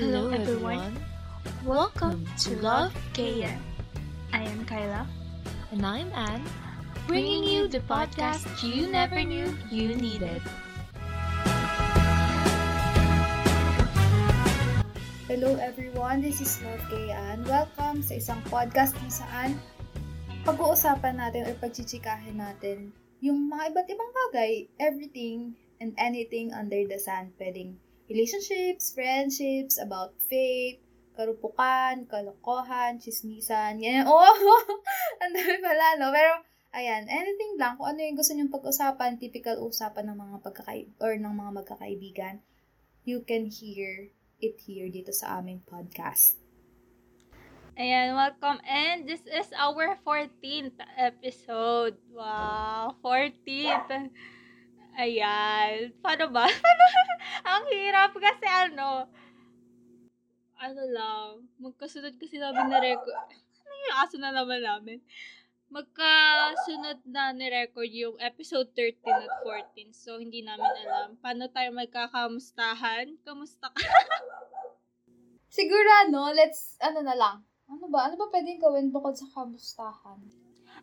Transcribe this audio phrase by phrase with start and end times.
[0.00, 0.96] Hello, everyone.
[1.60, 3.60] Welcome to Love KN.
[4.32, 5.04] I am Kyla,
[5.76, 6.40] And I'm Anne.
[7.04, 10.40] bringing you the podcast you never knew you needed.
[15.28, 17.44] Hello everyone, this is Love Kayan.
[17.44, 19.60] Welcome sa isang podcast kung saan
[20.48, 22.88] pag-uusapan natin or pagchichikahin natin
[23.20, 27.36] yung mga iba't ibang bagay, everything and anything under the sun.
[27.36, 27.76] Pwedeng
[28.10, 30.82] relationships, friendships, about faith,
[31.14, 34.04] karupukan, kalokohan, chismisan, ganyan.
[34.10, 34.26] Oh,
[35.22, 36.10] ang dami pala, no?
[36.10, 36.42] Pero,
[36.74, 41.14] ayan, anything lang, kung ano yung gusto nyong pag-usapan, typical usapan ng mga pagkakai or
[41.14, 42.42] ng mga magkakaibigan,
[43.06, 44.10] you can hear
[44.42, 46.40] it here dito sa aming podcast.
[47.78, 48.58] Ayan, welcome.
[48.66, 51.96] And this is our 14th episode.
[52.12, 54.10] Wow, 14th.
[55.00, 55.96] Ayan.
[56.04, 56.44] Paano ba?
[57.56, 59.08] Ang hirap kasi ano,
[60.60, 63.16] ano lang, magkasunod kasi namin na record.
[63.64, 65.00] Ano yung aso na naman namin?
[65.72, 69.34] Magkasunod na ni-record yung episode 13 at
[69.72, 69.88] 14.
[69.96, 71.16] So, hindi namin alam.
[71.16, 73.16] Paano tayo magkakamustahan?
[73.24, 73.80] Kamusta ka?
[75.56, 77.40] Siguro ano, let's, ano na lang.
[77.70, 78.10] Ano ba?
[78.10, 80.20] Ano ba pwedeng gawin bukod sa kamustahan?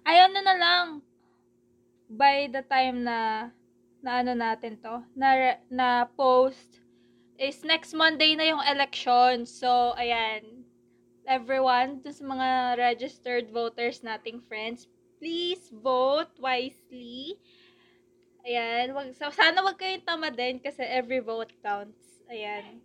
[0.10, 0.88] Ayun na na lang.
[2.10, 3.52] By the time na
[4.08, 6.80] na ano natin to, na, na post,
[7.36, 9.44] is next Monday na yung election.
[9.44, 10.64] So, ayan.
[11.28, 12.48] Everyone, dun sa mga
[12.80, 14.88] registered voters nating friends,
[15.20, 17.36] please vote wisely.
[18.48, 18.96] Ayan.
[18.96, 22.24] Wag, so, sana wag kayong tama din kasi every vote counts.
[22.32, 22.80] Ayan.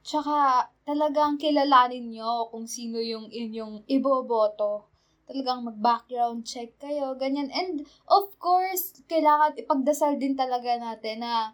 [0.00, 4.88] Tsaka, talagang kilalanin nyo kung sino yung inyong iboboto.
[5.28, 7.52] Talagang mag-background check kayo, ganyan.
[7.52, 11.52] And, of course, kailangan ipagdasal din talaga natin na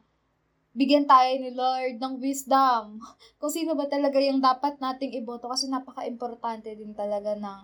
[0.79, 3.03] bigyan tayo ni Lord ng wisdom.
[3.43, 7.61] Kung sino ba talaga yung dapat nating iboto kasi napaka-importante din talaga ng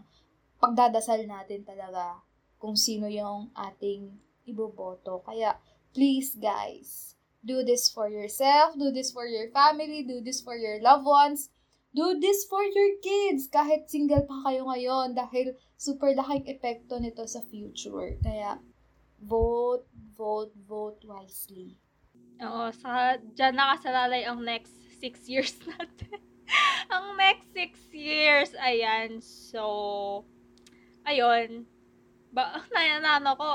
[0.61, 2.21] pagdadasal natin talaga
[2.61, 4.13] kung sino yung ating
[4.45, 5.25] iboboto.
[5.25, 5.57] Kaya,
[5.97, 10.77] please guys, do this for yourself, do this for your family, do this for your
[10.85, 11.49] loved ones,
[11.91, 17.27] do this for your kids kahit single pa kayo ngayon dahil super laking epekto nito
[17.27, 18.15] sa future.
[18.23, 18.63] Kaya,
[19.19, 21.75] vote, vote, vote wisely.
[22.41, 26.23] Oo, sa dyan nakasalalay ang next six years natin.
[26.91, 29.19] ang next six years, ayan.
[29.21, 30.25] So,
[31.05, 31.67] ayun.
[32.31, 33.47] Ba, na, na ano ko,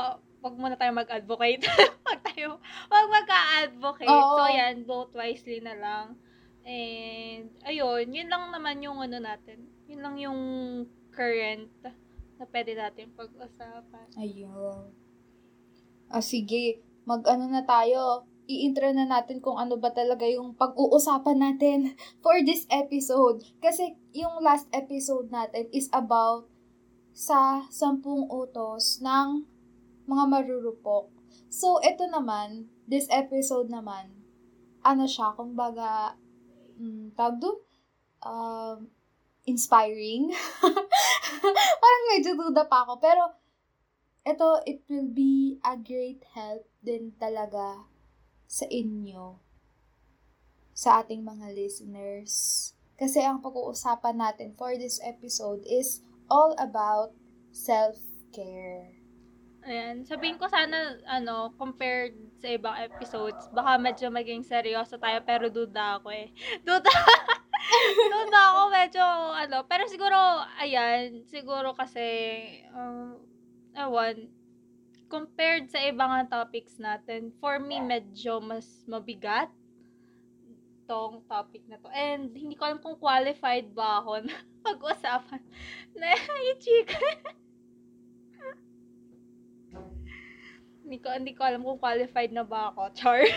[0.44, 1.63] wag muna tayo mag-advocate.
[2.07, 2.59] wag tayo,
[2.91, 4.12] wag magka-advocate.
[4.12, 4.35] Oo.
[4.38, 6.19] So, ayan, vote wisely na lang.
[6.66, 9.70] And, ayun, yun lang naman yung ano natin.
[9.86, 10.40] Yun lang yung
[11.14, 11.70] current
[12.36, 14.09] na pwede natin pag-usapan.
[14.18, 14.90] Ayun.
[16.09, 16.81] Ah, sige.
[17.06, 18.25] Mag-ano na tayo.
[18.50, 21.94] I-intro na natin kung ano ba talaga yung pag-uusapan natin
[22.25, 23.46] for this episode.
[23.62, 26.50] Kasi yung last episode natin is about
[27.16, 29.46] sa sampung utos ng
[30.06, 31.14] mga marurupok.
[31.48, 34.12] So, ito naman, this episode naman,
[34.84, 36.20] ano siya, kumbaga,
[36.75, 37.58] mm, tawag doon,
[38.24, 38.78] um,
[39.46, 40.34] inspiring.
[41.84, 42.97] Parang medyo duda pa ako.
[43.00, 43.24] Pero,
[44.25, 47.86] ito, it will be a great help din talaga
[48.50, 49.38] sa inyo,
[50.74, 52.34] sa ating mga listeners.
[52.96, 57.12] Kasi ang pag-uusapan natin for this episode is all about
[57.52, 58.94] self-care.
[59.66, 60.06] Ayan.
[60.06, 65.98] Sabihin ko sana, ano, compared sa ibang episodes, baka medyo maging seryoso tayo, pero duda
[65.98, 66.30] ako eh.
[66.68, 66.86] Duda!
[68.14, 69.02] duda ako medyo,
[69.34, 70.18] ano, pero siguro,
[70.62, 72.06] ayan, siguro kasi,
[72.78, 73.18] um,
[73.74, 74.30] ewan,
[75.09, 79.50] compared sa ibang topics natin, for me, medyo mas mabigat
[80.86, 81.90] tong topic na to.
[81.90, 85.42] And, hindi ko alam kung qualified ba ako na pag-usapan
[85.98, 87.02] na yung chika.
[90.85, 92.94] Hindi ko, hindi ko alam kung qualified na ba ako.
[92.94, 93.25] Char.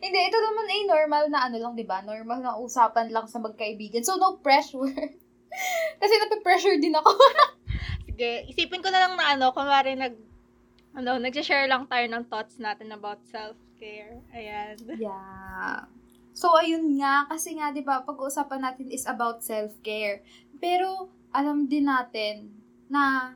[0.00, 2.00] Hindi, ito naman ay normal na ano lang, di ba?
[2.00, 4.00] Normal na usapan lang sa magkaibigan.
[4.00, 4.88] So, no pressure.
[6.00, 7.12] Kasi nape-pressure din ako.
[8.08, 10.16] Sige, isipin ko na lang na ano, kunwari nag,
[10.96, 14.20] ano, nag-share lang tayo ng thoughts natin about self-care.
[14.32, 14.80] Ayan.
[14.96, 15.88] Yeah.
[16.36, 17.28] So, ayun nga.
[17.28, 20.24] Kasi nga, di ba, pag-uusapan natin is about self-care.
[20.56, 22.48] Pero, alam din natin
[22.88, 23.32] na,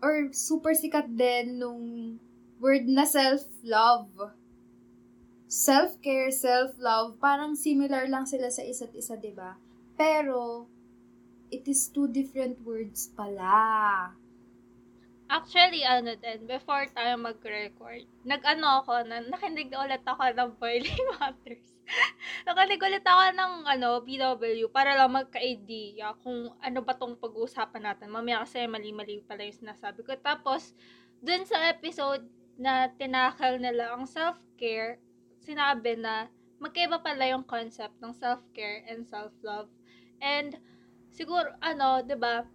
[0.00, 2.16] or super sikat din nung
[2.60, 4.32] word na self-love.
[5.46, 9.54] Self-care, self-love, parang similar lang sila sa isa't isa, ba?
[9.94, 10.66] Pero,
[11.54, 14.10] it is two different words pala.
[15.26, 21.75] Actually, ano din, before tayo mag-record, nag-ano ako, na, nakinig ulit ako ng Boiling Waters.
[22.46, 28.10] Nakinig ulit ako ng, ano, BW, para lang magka-idea kung ano ba tong pag-uusapan natin.
[28.10, 30.14] Mamaya kasi mali-mali pala yung sinasabi ko.
[30.18, 30.74] Tapos,
[31.22, 32.26] dun sa episode
[32.58, 34.98] na tinakal nila ang self-care,
[35.42, 36.28] sinabi na
[36.58, 39.68] magkaiba pala yung concept ng self-care and self-love.
[40.18, 40.56] And,
[41.12, 42.48] siguro, ano, ba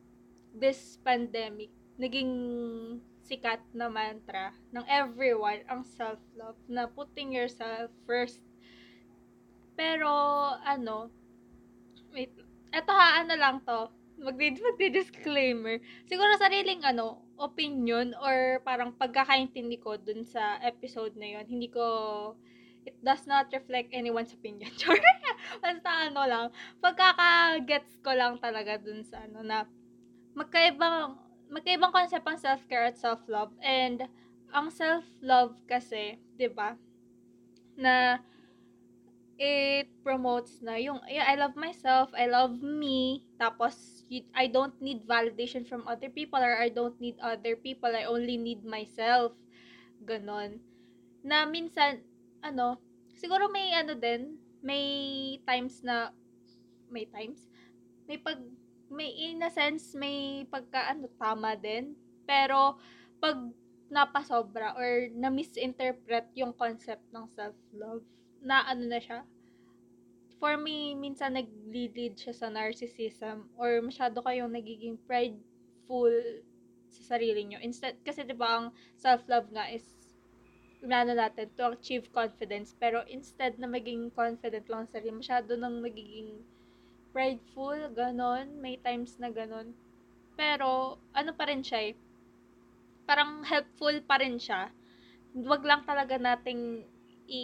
[0.51, 2.31] this pandemic, naging
[3.23, 8.43] sikat na mantra ng everyone ang self-love, na putting yourself first.
[9.81, 10.13] Pero,
[10.61, 11.09] ano,
[12.13, 12.29] wait,
[12.69, 13.89] eto ha, ano lang to,
[14.21, 15.81] magdi-disclaimer.
[16.05, 21.81] Siguro sariling, ano, opinion or parang pagkakaintindi ko dun sa episode na yon hindi ko,
[22.85, 24.69] it does not reflect anyone's opinion.
[25.65, 26.45] Basta ano lang,
[26.77, 29.65] pagkaka-gets ko lang talaga dun sa ano na,
[30.37, 31.17] magkaibang
[31.49, 33.51] magkaibang concept ang self-care at self-love.
[33.65, 34.05] And
[34.53, 36.77] ang self-love kasi, 'di ba?
[37.75, 38.21] Na
[39.41, 44.05] it promotes na yung I love myself, I love me, tapos
[44.37, 48.37] I don't need validation from other people or I don't need other people, I only
[48.37, 49.33] need myself.
[50.05, 50.61] Ganon.
[51.25, 52.05] Na minsan,
[52.45, 52.77] ano,
[53.17, 54.85] siguro may ano din, may
[55.49, 56.13] times na,
[56.93, 57.49] may times,
[58.05, 58.37] may pag
[58.91, 61.95] may in a sense may pagka ano tama din
[62.27, 62.75] pero
[63.23, 63.39] pag
[63.87, 68.03] napasobra or na misinterpret yung concept ng self-love
[68.41, 69.23] na ano na siya
[70.41, 76.11] for me minsan nag-lead siya sa narcissism or masyado kayong nagiging prideful
[76.91, 78.65] sa sarili nyo instead kasi 'di ba ang
[78.97, 79.85] self-love nga is
[80.81, 85.85] inano natin to achieve confidence pero instead na maging confident lang sa sarili masyado nang
[85.85, 86.41] nagiging
[87.11, 88.59] prideful, ganon.
[88.59, 89.75] May times na ganon.
[90.39, 91.95] Pero, ano pa rin siya eh.
[93.05, 94.71] Parang helpful pa rin siya.
[95.35, 96.87] Wag lang talaga nating
[97.31, 97.43] i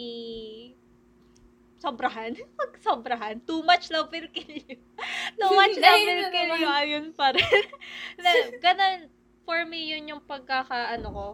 [1.78, 2.34] sobrahan.
[2.58, 3.38] Wag sobrahan.
[3.46, 4.78] Too much love will kill you.
[5.40, 6.68] Too much love will kill you.
[6.68, 7.64] Ayun pa rin.
[8.64, 9.08] Ganon.
[9.48, 11.26] For me, yun yung pagkaka, ano ko,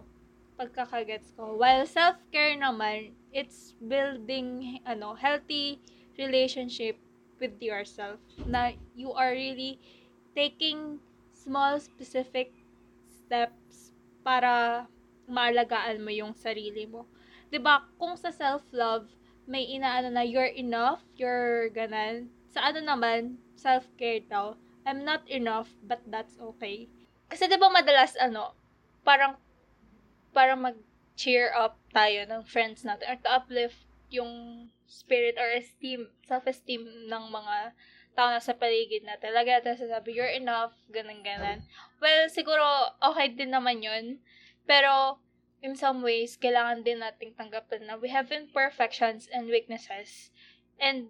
[0.54, 1.58] pagkakagets ko.
[1.58, 5.82] While self-care naman, it's building, ano, healthy
[6.14, 6.94] relationship
[7.42, 9.82] with yourself na you are really
[10.38, 11.02] taking
[11.34, 12.54] small specific
[13.10, 13.90] steps
[14.22, 14.86] para
[15.26, 17.10] maalagaan mo yung sarili mo.
[17.50, 17.82] 'Di ba?
[17.98, 19.10] Kung sa self-love
[19.44, 22.32] may inaano na you're enough, you're ganan.
[22.52, 24.56] Sa ano naman, self-care daw.
[24.84, 26.88] I'm not enough, but that's okay.
[27.32, 28.52] Kasi 'di ba madalas ano,
[29.00, 29.40] parang
[30.34, 33.80] para mag-cheer up tayo ng friends natin or to uplift
[34.12, 37.56] yung spirit or esteem, self-esteem ng mga
[38.14, 41.66] tao na sa paligid na talaga at sasabi, you're enough, ganun-ganan.
[41.98, 42.62] Well, siguro,
[43.02, 44.22] okay din naman yun.
[44.70, 45.18] Pero,
[45.64, 50.28] in some ways, kailangan din nating tanggapin na we have imperfections and weaknesses.
[50.76, 51.08] And,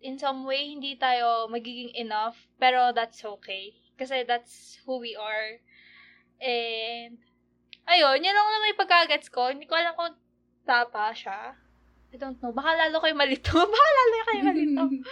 [0.00, 3.76] in some way, hindi tayo magiging enough, pero that's okay.
[4.00, 5.60] Kasi that's who we are.
[6.40, 7.20] And,
[7.84, 9.52] ayun, yun lang na may pagkagets ko.
[9.52, 10.16] Hindi ko alam kung
[10.64, 11.52] tapa siya.
[12.10, 12.56] I don't know.
[12.56, 13.60] Baka lalo kayo malito.
[13.76, 14.82] Baka lalo kayo malito.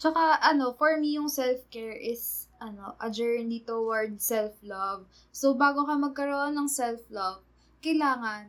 [0.00, 5.04] Tsaka, ano, for me, yung self-care is, ano, a journey toward self-love.
[5.28, 7.44] So, bago ka magkaroon ng self-love,
[7.84, 8.48] kailangan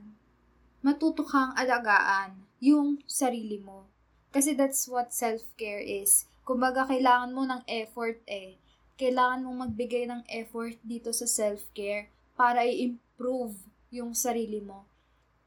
[0.80, 3.92] matuto kang alagaan yung sarili mo.
[4.32, 6.32] Kasi that's what self-care is.
[6.48, 8.56] Kumbaga, kailangan mo ng effort eh.
[8.96, 12.08] Kailangan mong magbigay ng effort dito sa self-care
[12.39, 13.60] para i-improve
[13.92, 14.88] yung sarili mo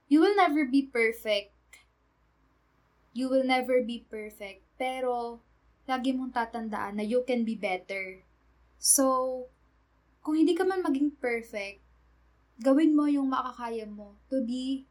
[0.09, 1.53] you will never be perfect.
[3.13, 4.65] You will never be perfect.
[4.81, 5.45] Pero,
[5.85, 8.25] lagi mong tatandaan na you can be better.
[8.79, 9.47] So,
[10.23, 11.83] kung hindi ka man maging perfect,
[12.63, 14.87] gawin mo yung makakaya mo to be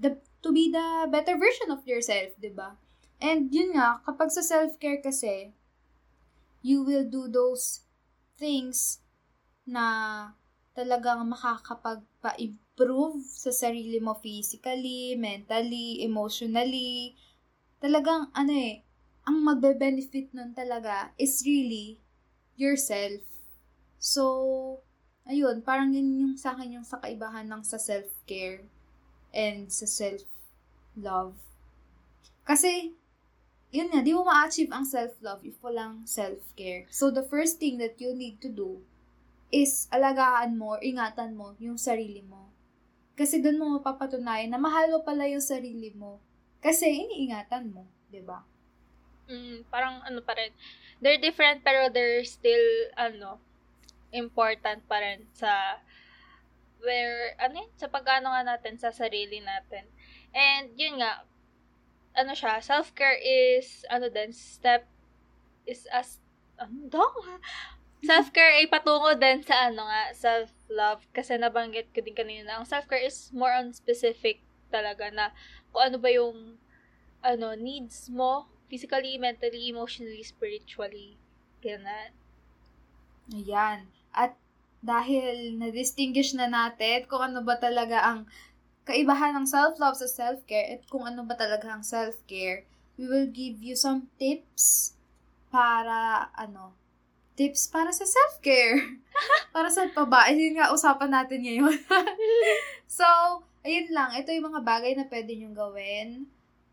[0.00, 2.76] the to be the better version of yourself, 'di ba?
[3.22, 5.54] And yun nga, kapag sa self-care kasi,
[6.60, 7.86] you will do those
[8.34, 8.98] things
[9.62, 10.34] na
[10.74, 17.12] talagang makakapagpa-improve improve sa sarili mo physically, mentally, emotionally.
[17.76, 18.80] Talagang, ano eh,
[19.28, 22.00] ang magbe-benefit nun talaga is really
[22.56, 23.22] yourself.
[24.02, 24.82] So,
[25.28, 28.66] ayun, parang yun yung sa akin yung sa kaibahan ng sa self-care
[29.30, 31.38] and sa self-love.
[32.42, 32.92] Kasi,
[33.72, 36.84] yun nga, di mo ma-achieve ang self-love if walang self-care.
[36.92, 38.82] So, the first thing that you need to do
[39.52, 42.52] is alagaan mo, ingatan mo yung sarili mo.
[43.12, 46.18] Kasi doon mo mapapatunayan na mahal mo pala yung sarili mo.
[46.64, 48.42] Kasi iniingatan mo, di ba?
[49.32, 50.52] Mm, parang ano pa rin.
[51.00, 53.40] They're different pero they're still, ano,
[54.12, 55.80] important pa rin sa
[56.84, 59.88] where, ano yun, sa pag-ano nga natin sa sarili natin.
[60.36, 61.24] And, yun nga,
[62.12, 64.84] ano siya, self-care is, ano din, step,
[65.64, 66.20] is as,
[66.60, 67.08] ano daw?
[68.10, 71.06] Self-care ay patungo din sa, ano nga, self-love.
[71.14, 74.42] Kasi nabanggit ko din kanina, ang self-care is more on specific
[74.74, 75.30] talaga na
[75.70, 76.58] kung ano ba yung,
[77.22, 81.20] ano, needs mo, physically, mentally, emotionally, spiritually.
[81.60, 82.16] Ganun.
[83.36, 83.84] Ayan.
[84.16, 84.32] At
[84.80, 88.24] dahil na-distinguish na natin kung ano ba talaga ang
[88.88, 92.64] kaibahan ng self-love sa self-care at kung ano ba talaga ang self-care,
[92.96, 94.96] we will give you some tips
[95.52, 96.72] para, ano,
[97.36, 98.98] tips para sa self-care.
[99.54, 100.32] para sa pa ba?
[100.32, 101.76] Ayun nga, usapan natin ngayon.
[102.88, 103.04] so,
[103.62, 104.16] ayun lang.
[104.16, 106.08] Ito yung mga bagay na pwede nyong gawin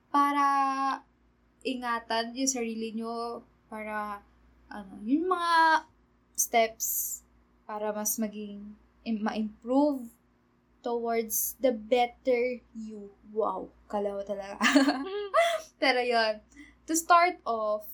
[0.09, 0.43] para
[1.63, 4.25] ingatan yung sarili nyo, para,
[4.73, 5.85] ano, yung mga
[6.33, 7.21] steps
[7.69, 8.73] para mas maging
[9.05, 10.09] ma-improve
[10.81, 13.13] towards the better you.
[13.29, 14.57] Wow, kalawa talaga.
[15.81, 16.41] Pero yon
[16.89, 17.85] to start off,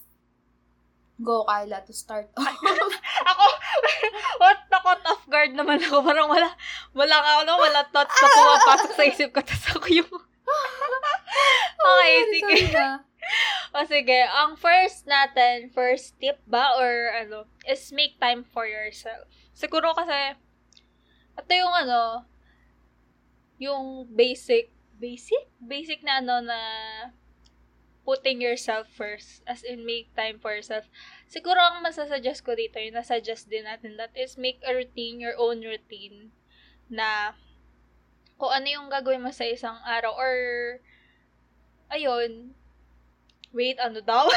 [1.19, 2.47] go Kyla, to start off.
[3.31, 3.45] ako,
[4.39, 5.99] what nakot off guard naman ako.
[5.99, 6.47] Parang wala,
[6.95, 7.55] wala nga ako, no?
[7.59, 9.39] wala thoughts na pumapasok sa isip ko.
[9.43, 10.11] Tapos ako yung,
[11.83, 12.55] okay, sige.
[13.75, 19.27] O sige, ang first natin, first tip ba, or ano, is make time for yourself.
[19.51, 20.39] Siguro kasi,
[21.35, 22.23] ito yung ano,
[23.59, 25.51] yung basic, basic?
[25.59, 26.59] Basic na ano na
[28.07, 29.43] putting yourself first.
[29.43, 30.87] As in, make time for yourself.
[31.27, 35.35] Siguro ang masasuggest ko dito, yung nasuggest din natin, that is make a routine, your
[35.35, 36.31] own routine,
[36.87, 37.35] na
[38.39, 40.35] kung ano yung gagawin mo sa isang araw, or,
[41.91, 42.55] ayun,
[43.55, 44.27] wait, ano daw?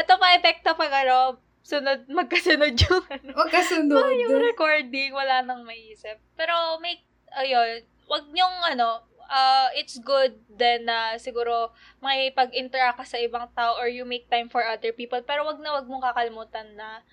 [0.00, 3.30] Ito pa epekto pag ano, sunod, magkasunod yung ano.
[3.46, 4.10] Magkasunod.
[4.26, 6.18] yung recording, wala nang maisip.
[6.34, 7.06] Pero make,
[7.38, 13.46] ayun, wag niyong ano, uh, it's good then na uh, siguro makipag-interact ka sa ibang
[13.52, 15.20] tao or you make time for other people.
[15.22, 17.04] Pero wag na wag mong kakalimutan na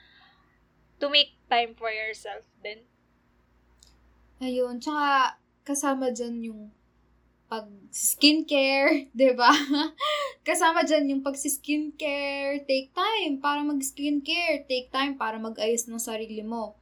[0.98, 2.88] to make time for yourself din.
[4.40, 6.62] Ayun, tsaka kasama dyan yung
[7.46, 9.52] pag skincare, 'di ba?
[10.48, 16.02] Kasama diyan yung pag skincare, take time para mag skincare, take time para mag-ayos ng
[16.02, 16.78] sarili mo.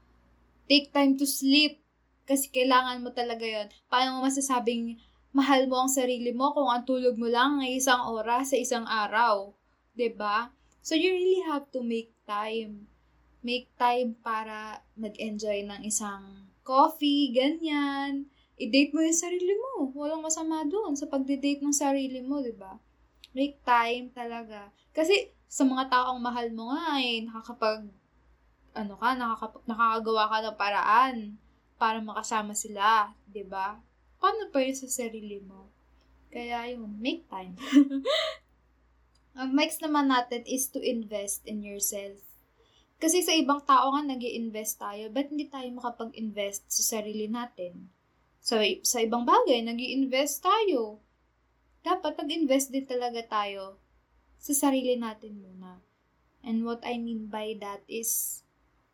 [0.67, 1.83] Take time to sleep
[2.23, 3.67] kasi kailangan mo talaga 'yon.
[3.91, 4.99] Paano mo masasabing
[5.35, 8.87] mahal mo ang sarili mo kung ang tulog mo lang ay isang oras sa isang
[8.87, 9.51] araw,
[9.95, 10.51] 'di ba?
[10.83, 12.87] So you really have to make time.
[13.43, 19.89] Make time para mag-enjoy ng isang coffee, ganyan i-date mo yung sarili mo.
[19.97, 22.77] Walang masama doon sa pagde-date ng sarili mo, di ba?
[23.33, 24.69] Make time talaga.
[24.93, 27.89] Kasi sa mga taong mahal mo nga eh, nakakapag,
[28.73, 31.15] ano ka, nakakap- nakakagawa ka ng paraan
[31.77, 33.77] para makasama sila, di ba?
[34.21, 35.69] Paano pa yun sa sarili mo?
[36.29, 37.53] Kaya yung make time.
[39.37, 42.21] Ang next naman natin is to invest in yourself.
[43.01, 47.89] Kasi sa ibang tao nga nag invest tayo, ba't hindi tayo makapag-invest sa sarili natin?
[48.43, 50.99] Sa, sa ibang bagay, nag invest tayo.
[51.79, 53.79] Dapat nag-invest din talaga tayo
[54.35, 55.79] sa sarili natin muna.
[56.43, 58.43] And what I mean by that is,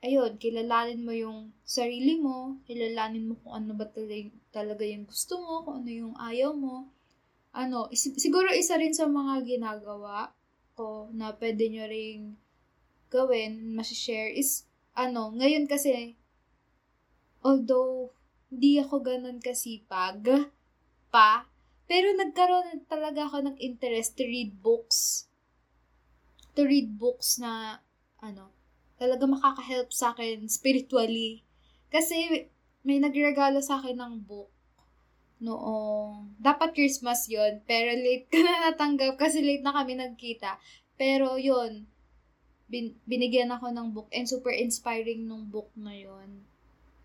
[0.05, 3.89] ayun, kilalanin mo yung sarili mo, kilalanin mo kung ano ba
[4.53, 6.85] talaga, yung gusto mo, kung ano yung ayaw mo.
[7.49, 10.29] Ano, siguro isa rin sa mga ginagawa
[10.77, 12.37] ko na pwede nyo ring
[13.09, 16.13] gawin, masishare is, ano, ngayon kasi,
[17.41, 18.13] although
[18.49, 20.49] hindi ako ganun kasipag
[21.13, 21.45] pa.
[21.89, 25.25] Pero nagkaroon talaga ako ng interest to read books.
[26.53, 27.81] To read books na,
[28.21, 28.53] ano,
[29.01, 31.41] talaga makaka-help sa akin spiritually.
[31.89, 32.45] Kasi
[32.85, 34.53] may nagregalo sa akin ng book
[35.39, 40.59] noong, dapat Christmas yon pero late ko na natanggap kasi late na kami nagkita.
[40.99, 41.87] Pero yon
[42.67, 46.43] bin, binigyan ako ng book and super inspiring nung book na yon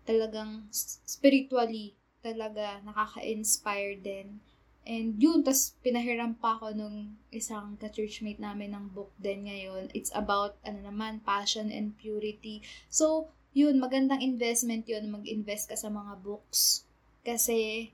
[0.05, 0.69] talagang
[1.05, 4.39] spiritually talaga nakaka-inspire din.
[4.85, 9.89] And yun, tas pinahiram pa ako nung isang ka-churchmate namin ng book din ngayon.
[9.97, 12.61] It's about, ano naman, passion and purity.
[12.85, 16.85] So, yun, magandang investment yun, mag-invest ka sa mga books.
[17.25, 17.89] Kasi,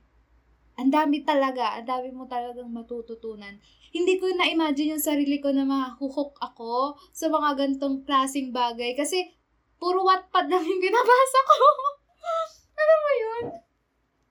[0.75, 3.55] ang dami talaga, ang dami mo talagang matututunan.
[3.95, 8.99] Hindi ko na-imagine yung sarili ko na mahuhook ako sa mga gantong klaseng bagay.
[8.99, 9.31] Kasi,
[9.79, 11.55] puro Wattpad lang yung binabasa ko.
[12.81, 13.45] Alam mo yun?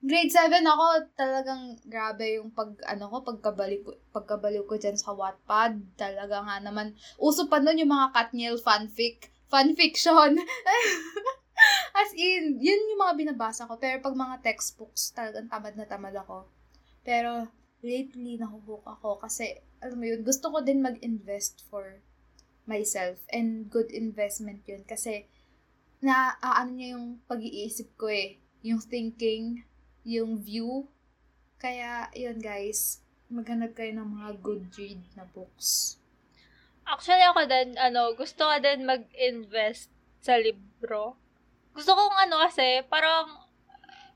[0.00, 3.85] Grade 7 ako, talagang grabe yung pag, ano ko, pagkabalik,
[4.16, 5.76] pagkabalik ko dyan sa Wattpad.
[6.00, 6.97] Talaga nga naman.
[7.21, 9.28] Uso pa nun yung mga Katniel fanfic.
[9.52, 10.40] fan fiction.
[12.00, 13.76] As in, yun yung mga binabasa ko.
[13.76, 16.49] Pero pag mga textbooks, talagang tamad na tamad ako.
[17.04, 17.52] Pero,
[17.85, 22.00] lately, nahubook ako kasi, alam mo yun, gusto ko din mag-invest for
[22.64, 23.21] myself.
[23.28, 24.87] And good investment yun.
[24.88, 25.28] Kasi,
[26.00, 28.40] na, uh, ano niya yung pag-iisip ko eh.
[28.64, 29.64] Yung thinking,
[30.04, 30.88] yung view.
[31.61, 36.00] Kaya, yun guys, maghanap kayo ng mga good read na books.
[36.88, 39.92] Actually, ako din, ano, gusto ko din mag-invest
[40.25, 41.21] sa libro.
[41.76, 43.28] Gusto kong ano kasi, parang,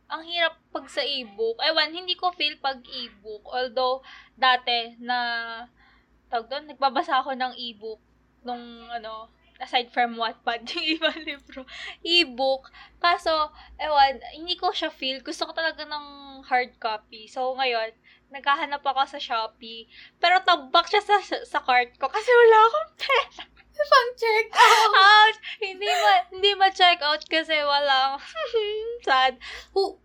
[0.08, 1.60] ang hirap pag sa e-book.
[1.60, 3.44] Ewan, hindi ko feel pag e-book.
[3.48, 4.00] Although,
[4.36, 5.16] dati, na,
[6.32, 8.00] tawag doon, nagbabasa ako ng e-book
[8.42, 9.28] nung, ano,
[9.62, 11.62] aside from Wattpad, yung ibang libro,
[12.02, 12.70] e-book.
[12.98, 15.22] Kaso, ewan, hindi ko siya feel.
[15.22, 16.06] Gusto ko talaga ng
[16.46, 17.26] hard copy.
[17.30, 17.94] So, ngayon,
[18.34, 19.86] naghahanap ako sa Shopee.
[20.18, 23.42] Pero tabak siya sa, sa cart ko kasi wala akong pera.
[23.74, 25.36] Pang check out.
[25.58, 28.16] Hindi ma, hindi ma-check out kasi wala.
[29.02, 29.34] Sad.
[29.74, 29.98] Oh,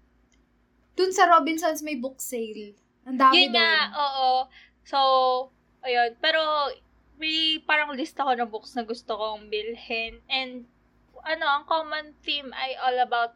[0.98, 2.76] dun sa Robinsons may book sale.
[3.08, 3.90] Ang dami Yun nga, doon.
[3.96, 4.30] oo.
[4.84, 5.00] So,
[5.86, 6.18] ayun.
[6.20, 6.42] Pero,
[7.20, 10.24] may parang list ako ng books na gusto kong bilhin.
[10.32, 10.66] And,
[11.28, 13.36] ano, ang common theme ay all about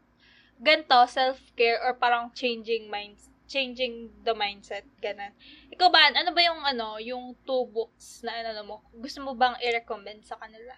[0.63, 5.29] ganito, self-care or parang changing minds changing the mindset, ganun.
[5.69, 9.53] Ikaw ba, ano ba yung ano, yung two books na ano mo, gusto mo bang
[9.61, 10.73] i-recommend sa kanila?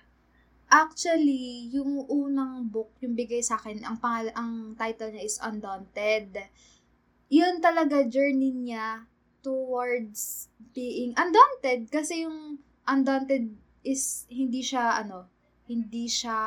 [0.68, 6.36] Actually, yung unang book, yung bigay sa akin, ang pangal ang title niya is Undaunted.
[7.32, 9.08] Yun talaga journey niya
[9.46, 13.54] towards being undaunted kasi yung undaunted
[13.86, 15.30] is hindi siya ano,
[15.70, 16.38] hindi siya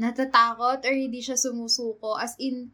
[0.00, 2.72] natatakot or hindi siya sumusuko as in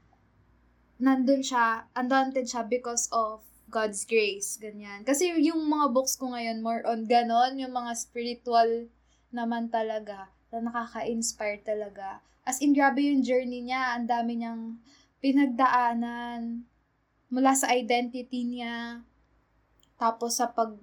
[0.97, 5.03] nandun siya, undaunted siya because of God's grace, ganyan.
[5.05, 8.89] Kasi yung mga books ko ngayon, more on ganon, yung mga spiritual
[9.35, 12.23] naman talaga, na nakaka-inspire talaga.
[12.47, 14.79] As in, grabe yung journey niya, ang dami niyang
[15.19, 16.63] pinagdaanan,
[17.27, 19.03] mula sa identity niya,
[19.99, 20.79] tapos sa pag,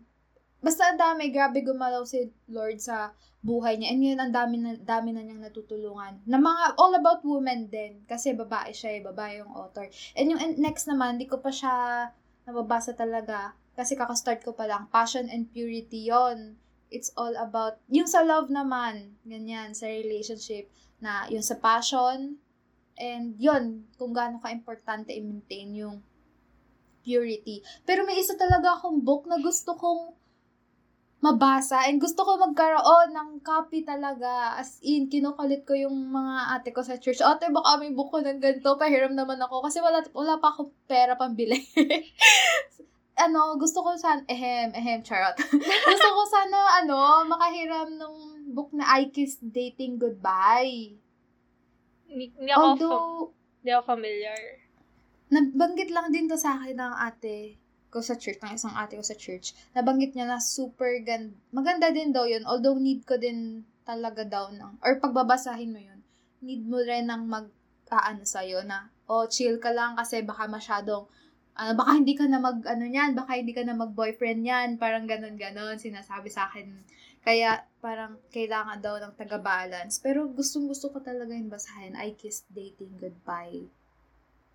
[0.64, 3.12] basta ang dami, grabe gumalaw si Lord sa
[3.44, 3.92] buhay niya.
[3.92, 6.24] And yun, ang dami na, dami na niyang natutulungan.
[6.24, 8.08] Na mga, all about women din.
[8.08, 9.86] Kasi babae siya eh, babae yung author.
[10.16, 12.08] And yung next naman, di ko pa siya
[12.48, 13.52] nababasa talaga.
[13.76, 14.88] Kasi kakastart ko pa lang.
[14.88, 16.56] Passion and Purity yon
[16.94, 20.70] It's all about, yung sa love naman, ganyan, sa relationship,
[21.02, 22.38] na yung sa passion,
[23.02, 26.06] and yon kung gaano ka-importante i-maintain yung
[27.02, 27.66] purity.
[27.84, 30.16] Pero may isa talaga akong book na gusto kong
[31.24, 34.60] mabasa and gusto ko magkaroon ng copy talaga.
[34.60, 37.24] As in, kinukulit ko yung mga ate ko sa church.
[37.24, 38.76] Ate, baka may book ko ng ganito.
[38.76, 39.64] Pahiram naman ako.
[39.64, 41.64] Kasi wala, wala pa akong pera pambili.
[43.24, 45.40] ano, gusto ko sana, ehem, ehem, charot.
[45.96, 48.16] gusto ko sana, ano, makahiram ng
[48.52, 51.00] book na I Kiss Dating Goodbye.
[52.12, 53.32] Hindi, hindi ako, Although, fa-
[53.64, 54.42] hindi ako familiar.
[55.32, 57.63] Nabanggit lang din to sa akin ng ate
[57.94, 61.38] ko sa church, ng isang ate ko sa church, nabanggit niya na super ganda.
[61.54, 66.02] Maganda din daw yun, although need ko din talaga daw ng, or pagbabasahin mo yun,
[66.42, 67.46] need mo rin ng mag,
[67.94, 71.06] aano sa'yo na, oh, chill ka lang kasi baka masyadong,
[71.54, 75.06] ano, baka hindi ka na mag, ano yan, baka hindi ka na mag-boyfriend yan, parang
[75.06, 76.74] ganun-ganon, sinasabi sa akin.
[77.22, 80.02] Kaya, parang, kailangan daw ng taga-balance.
[80.02, 83.83] Pero, gustong-gusto ko talaga yung basahin, I Kissed Dating Goodbye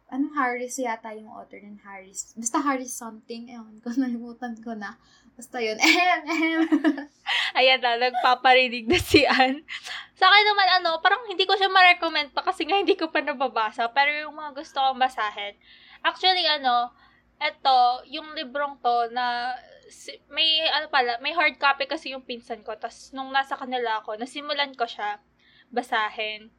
[0.08, 2.32] anong Harris yata yung author ng Harris.
[2.32, 3.52] Basta Harris something.
[3.52, 4.96] Ewan ko, nalimutan ko na.
[5.38, 5.78] Basta yun.
[5.86, 6.62] Ehem, ehem.
[7.54, 9.62] Ayan na, nagpaparinig na si Ann.
[10.18, 13.22] Sa akin naman, ano, parang hindi ko siya ma-recommend pa kasi nga hindi ko pa
[13.22, 13.86] nababasa.
[13.94, 15.54] Pero yung mga gusto kong basahin,
[16.02, 16.90] actually, ano,
[17.38, 19.54] eto, yung librong to na
[20.34, 22.74] may, ano pala, may hard copy kasi yung pinsan ko.
[22.74, 25.22] Tapos, nung nasa kanila ako, nasimulan ko siya
[25.70, 26.50] basahin.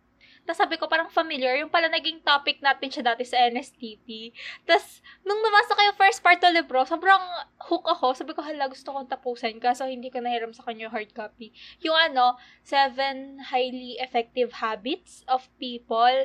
[0.49, 1.61] Tapos sabi ko, parang familiar.
[1.61, 4.33] Yung pala naging topic natin siya dati sa NSTP.
[4.65, 7.21] Tapos, nung ko yung first part ng libro, sobrang
[7.69, 8.17] hook ako.
[8.17, 9.61] Sabi ko, hala, gusto kong tapusin.
[9.61, 11.53] Kaso hindi ko nahiram sa kanya hard copy.
[11.85, 12.33] Yung ano,
[12.65, 16.17] Seven Highly Effective Habits of People.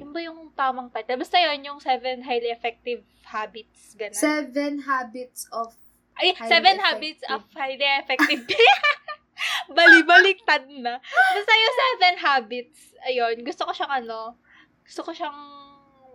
[0.00, 1.20] Yun ba yung tamang title?
[1.20, 3.92] Basta yun, yung Seven Highly Effective Habits.
[3.92, 4.16] Ganun.
[4.16, 5.76] Seven Habits of
[6.16, 6.80] Ay, Seven effective.
[6.80, 8.40] Habits of Highly Effective
[9.76, 10.98] Bali-baliktad na.
[11.02, 14.36] Basta yung Seven Habits, ayun, gusto ko siyang ano,
[14.82, 15.38] gusto ko siyang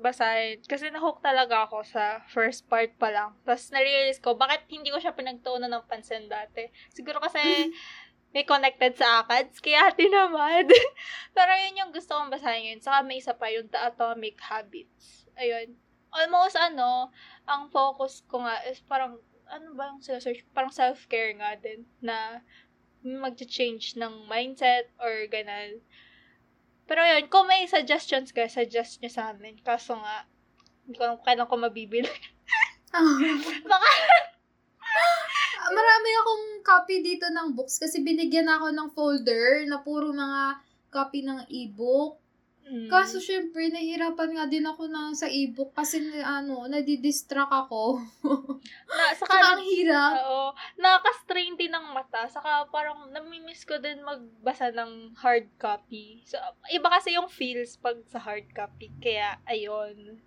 [0.04, 0.60] basahin.
[0.68, 3.32] Kasi nahook talaga ako sa first part pa lang.
[3.48, 6.68] Tapos narealize ko, bakit hindi ko siya pinagtuunan ng pansin dati.
[6.92, 7.40] Siguro kasi
[8.36, 10.66] may connected sa ACADS, kaya tinamad.
[11.38, 12.80] Pero yun yung gusto kong basahin yun.
[12.82, 15.30] Saka may isa pa yung The Atomic Habits.
[15.38, 15.78] Ayun.
[16.10, 17.14] Almost ano,
[17.46, 20.42] ang focus ko nga is parang, ano ba yung search?
[20.50, 21.86] Parang self-care nga din.
[22.02, 22.42] Na
[23.04, 25.84] mag-change ng mindset or ganun.
[26.88, 29.60] Pero yun, kung may suggestions guys, suggest nyo sa amin.
[29.63, 30.28] Kaso nga,
[30.84, 32.08] hindi ko alam kailan ko mabibili.
[33.72, 33.89] Baka,
[35.63, 40.60] Ah, Marami akong copy dito ng books kasi binigyan ako ng folder na puro mga
[40.92, 42.20] copy ng e-book.
[42.63, 42.88] Mm.
[42.88, 47.99] Kaso syempre, nahihirapan nga din ako na sa e-book kasi ano, nadidistract ako.
[48.88, 50.12] na, saka, Saka ang hirap.
[50.23, 50.43] Oo.
[50.80, 52.23] Nakaka-strain din ng mata.
[52.32, 56.23] Saka parang namimiss ko din magbasa ng hard copy.
[56.23, 56.39] So,
[56.71, 58.95] iba kasi yung feels pag sa hard copy.
[59.04, 60.23] Kaya, ayun.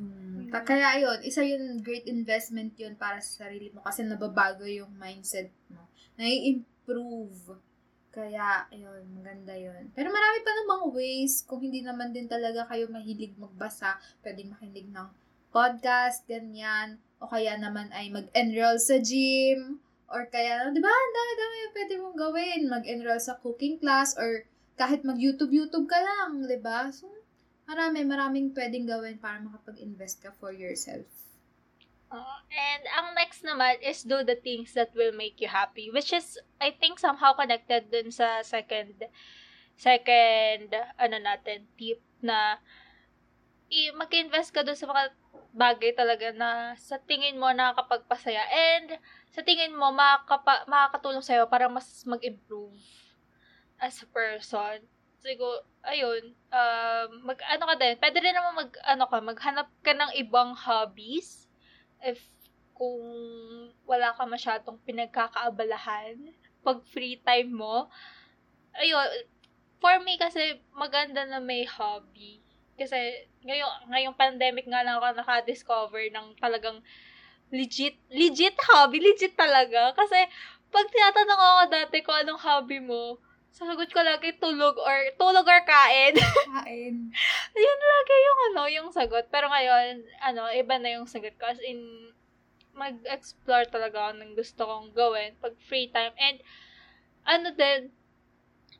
[0.00, 0.48] Hmm.
[0.48, 4.96] Ta- Kaya ayun, isa yun, great investment yun para sa sarili mo kasi nababago yung
[4.96, 5.92] mindset mo.
[6.16, 7.69] Nai-improve.
[8.10, 9.94] Kaya, ayun, maganda yun.
[9.94, 14.90] Pero marami pa namang ways, kung hindi naman din talaga kayo mahilig magbasa, pwedeng makinig
[14.90, 15.08] ng
[15.54, 16.98] podcast, ganyan.
[17.22, 19.78] O kaya naman ay mag-enroll sa gym.
[20.10, 22.60] Or kaya, di ba, ang dami-dami pwede mong gawin.
[22.66, 24.42] Mag-enroll sa cooking class or
[24.74, 26.90] kahit mag-YouTube-YouTube ka lang, di ba?
[26.90, 27.06] So,
[27.70, 31.06] marami, maraming pwedeng gawin para makapag-invest ka for yourself.
[32.10, 35.94] And ang next naman is do the things that will make you happy.
[35.94, 39.06] Which is, I think, somehow connected dun sa second,
[39.78, 42.58] second, ano natin, tip na
[43.70, 45.14] i- mag-invest ka dun sa mga
[45.54, 48.98] bagay talaga na sa tingin mo nakakapagpasaya and
[49.30, 52.74] sa tingin mo makakapa, makakatulong sa'yo para mas mag-improve
[53.78, 54.82] as a person.
[55.22, 59.92] Siguro, ayun, um, mag, ano ka din, pwede rin naman mag, ano ka, maghanap ka
[59.94, 61.49] ng ibang hobbies
[62.04, 62.20] if
[62.80, 63.04] kung
[63.84, 66.16] wala ka masyadong pinagkakaabalahan
[66.64, 67.92] pag free time mo.
[68.76, 69.08] Ayun,
[69.80, 72.40] for me kasi maganda na may hobby.
[72.80, 76.80] Kasi ngayong, ngayong pandemic nga lang ako nakadiscover ng talagang
[77.52, 79.92] legit, legit hobby, legit talaga.
[79.92, 80.16] Kasi
[80.72, 85.62] pag tinatanong ako dati kung anong hobby mo, sasagot ko lagi tulog or tulog or
[85.66, 86.14] kain.
[86.16, 86.96] Kain.
[87.66, 89.26] Yun lagi yung ano, yung sagot.
[89.28, 91.50] Pero ngayon, ano, iba na yung sagot ko.
[91.50, 92.10] As in,
[92.74, 96.14] mag-explore talaga ako ng gusto kong gawin pag free time.
[96.16, 96.38] And,
[97.26, 97.90] ano din,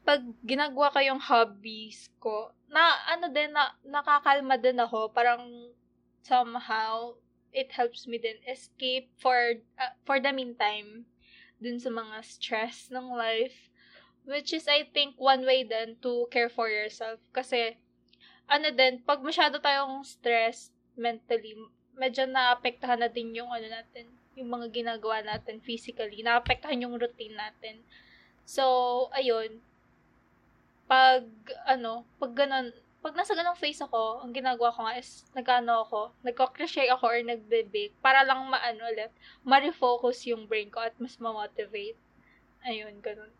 [0.07, 5.11] pag ginagawa ko yung hobbies ko, na, ano din, na, nakakalma din ako.
[5.11, 5.75] Parang,
[6.23, 7.19] somehow,
[7.51, 11.05] it helps me din escape for, uh, for the meantime,
[11.59, 13.70] dun sa mga stress ng life.
[14.29, 17.19] Which is, I think, one way din to care for yourself.
[17.33, 17.77] Kasi,
[18.51, 21.57] ano din, pag masyado tayong stress mentally,
[21.97, 24.07] medyo naapektahan na din yung ano natin,
[24.39, 27.81] yung mga ginagawa natin physically, naapektahan yung routine natin.
[28.45, 29.63] So, ayun,
[30.91, 31.25] pag,
[31.71, 36.13] ano, pag ganun, pag nasa ganong phase ako, ang ginagawa ko nga is, nagano ako,
[36.21, 39.09] nagko-crochet ako or nagbe-bake para lang maano ulit,
[39.41, 41.97] ma-refocus yung brain ko at mas ma-motivate.
[42.61, 43.33] Ayun, ganun.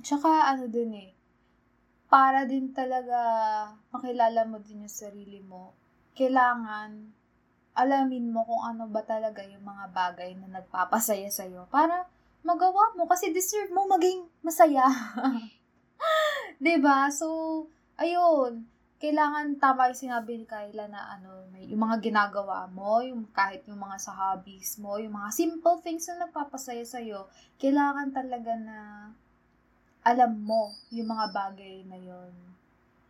[0.00, 1.10] Tsaka ano din eh,
[2.10, 3.18] para din talaga
[3.90, 5.74] makilala mo din yung sarili mo,
[6.14, 7.10] kailangan
[7.74, 12.06] alamin mo kung ano ba talaga yung mga bagay na nagpapasaya sa'yo para
[12.46, 14.86] magawa mo kasi deserve mo maging masaya.
[16.62, 17.26] 'Di ba So,
[17.98, 18.62] ayun,
[19.02, 23.66] kailangan tama yung sinabi ni Kyla na ano, may, yung mga ginagawa mo, yung kahit
[23.66, 27.26] yung mga sa hobbies mo, yung mga simple things na nagpapasaya sa'yo,
[27.58, 28.76] kailangan talaga na
[30.04, 32.32] alam mo yung mga bagay na yon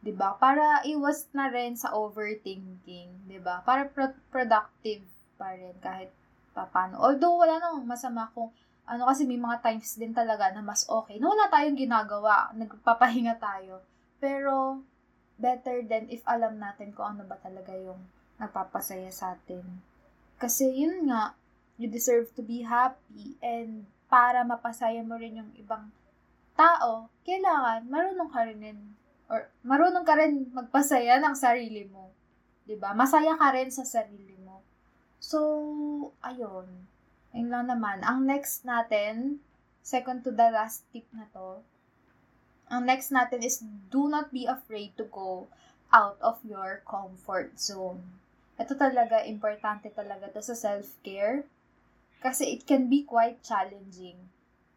[0.05, 0.39] 'di ba?
[0.39, 3.67] Para iwas na rin sa overthinking, 'di ba?
[3.67, 5.03] Para pro- productive
[5.35, 6.15] pa rin kahit
[6.55, 7.03] paano.
[7.03, 8.55] Although wala namang masama kung
[8.87, 13.41] ano kasi may mga times din talaga na mas okay na wala tayong ginagawa, nagpapahinga
[13.43, 13.83] tayo.
[14.23, 14.79] Pero
[15.35, 17.99] better than if alam natin kung ano ba talaga yung
[18.39, 19.67] nagpapasaya sa atin.
[20.39, 21.35] Kasi yun nga,
[21.81, 25.91] you deserve to be happy and para mapasaya mo rin yung ibang
[26.55, 28.79] tao, kailangan marunong ka rin
[29.31, 32.15] or marunong ka rin magpasaya ng sarili mo.
[32.65, 32.97] 'Di ba?
[32.97, 34.65] Masaya ka rin sa sarili mo.
[35.21, 35.41] So,
[36.25, 36.89] ayun.
[37.35, 38.05] Ayun lang naman.
[38.07, 39.43] Ang next natin,
[39.83, 41.65] second to the last tip na to,
[42.71, 45.51] ang next natin is do not be afraid to go
[45.93, 48.01] out of your comfort zone.
[48.55, 51.45] Ito talaga, importante talaga to sa self-care.
[52.23, 54.17] Kasi it can be quite challenging.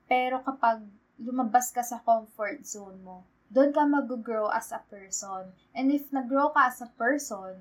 [0.10, 0.84] Pero kapag
[1.18, 5.50] lumabas ka sa comfort zone mo, doon ka mag-grow as a person.
[5.72, 7.58] And if nag-grow ka as a person,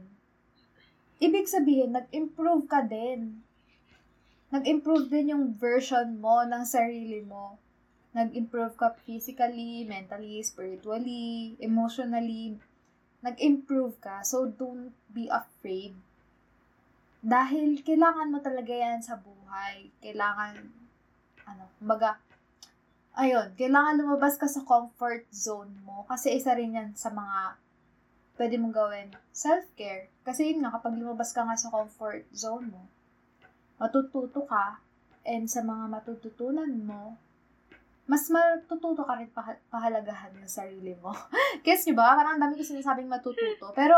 [1.23, 3.41] ibig sabihin, nag-improve ka din.
[4.51, 7.59] Nag-improve din yung version mo ng sarili mo.
[8.17, 12.57] Nag-improve ka physically, mentally, spiritually, emotionally.
[13.21, 14.25] Nag-improve ka.
[14.25, 15.95] So, don't be afraid.
[17.27, 19.91] Dahil kailangan mo talaga yan sa buhay.
[20.01, 20.63] Kailangan,
[21.45, 22.23] ano, kumbaga,
[23.17, 26.05] ayun, kailangan lumabas ka sa comfort zone mo.
[26.07, 27.57] Kasi isa rin yan sa mga
[28.37, 29.09] pwede mong gawin.
[29.33, 30.13] Self-care.
[30.23, 32.85] Kasi yun nga, kapag lumabas ka nga sa comfort zone mo,
[33.81, 34.81] matututo ka,
[35.27, 37.17] and sa mga matututunan mo,
[38.07, 41.11] mas matututo ka rin pah- pahalagahan ng sarili mo.
[41.67, 42.15] Guess nyo ba?
[42.15, 43.75] Parang ang dami ko sinasabing matututo.
[43.75, 43.97] Pero,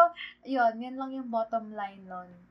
[0.48, 2.47] yun, yan lang yung bottom line nun.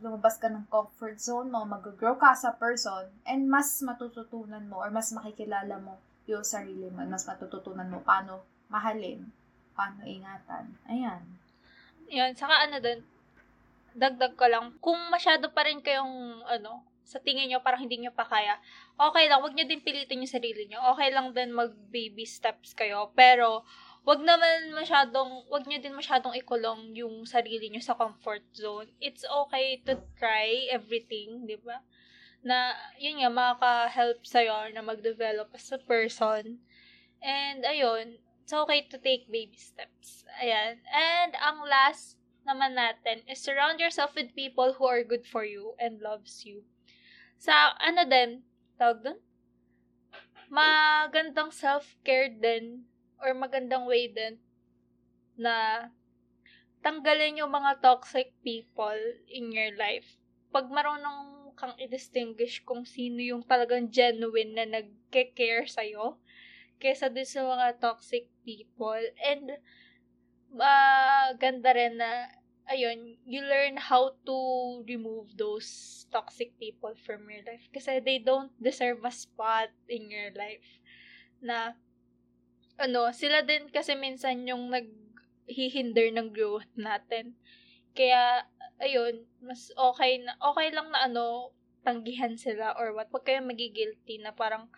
[0.00, 4.80] Lumabas ka ng comfort zone mo, mag-grow ka as a person, and mas matututunan mo,
[4.80, 8.40] or mas makikilala mo yung sarili mo, mas matututunan mo paano
[8.72, 9.28] mahalin,
[9.76, 10.72] paano ingatan.
[10.88, 11.20] Ayan.
[12.08, 13.04] Yun, saka ano dun,
[13.92, 18.14] dagdag ko lang, kung masyado pa rin kayong, ano, sa tingin nyo parang hindi nyo
[18.14, 18.54] pa kaya,
[18.94, 20.78] okay lang, wag nyo din pilitin yung sarili nyo.
[20.94, 23.10] Okay lang din mag-baby steps kayo.
[23.18, 23.66] Pero,
[24.04, 28.88] wag naman masyadong, wag nyo din masyadong ikulong yung sarili nyo sa comfort zone.
[28.98, 31.84] It's okay to try everything, di ba?
[32.40, 36.64] Na, yun nga, makaka-help sa'yo na mag-develop as a person.
[37.20, 40.24] And, ayun, it's okay to take baby steps.
[40.40, 40.80] Ayan.
[40.88, 42.16] And, ang last
[42.48, 46.64] naman natin is surround yourself with people who are good for you and loves you
[47.40, 48.44] sa ano din,
[48.76, 49.18] tawag doon?
[50.52, 52.84] Magandang self-care din
[53.20, 54.40] or magandang way din
[55.36, 55.88] na
[56.80, 60.16] tanggalin yung mga toxic people in your life.
[60.50, 66.16] Pag marunong kang i-distinguish kung sino yung talagang genuine na nagke-care sa'yo,
[66.80, 69.04] kesa din sa mga toxic people.
[69.20, 69.60] And,
[70.50, 72.32] maganda uh, rin na
[72.70, 74.36] ayun, you learn how to
[74.86, 75.68] remove those
[76.08, 77.66] toxic people from your life.
[77.74, 80.80] Kasi they don't deserve a spot in your life.
[81.42, 81.74] Na,
[82.80, 87.36] ano, sila din kasi minsan yung naghihinder ng growth natin.
[87.92, 88.48] Kaya,
[88.80, 91.52] ayun, mas okay na, okay lang na ano,
[91.84, 93.12] tanggihan sila or what.
[93.12, 94.72] Huwag kayo magigilty na parang,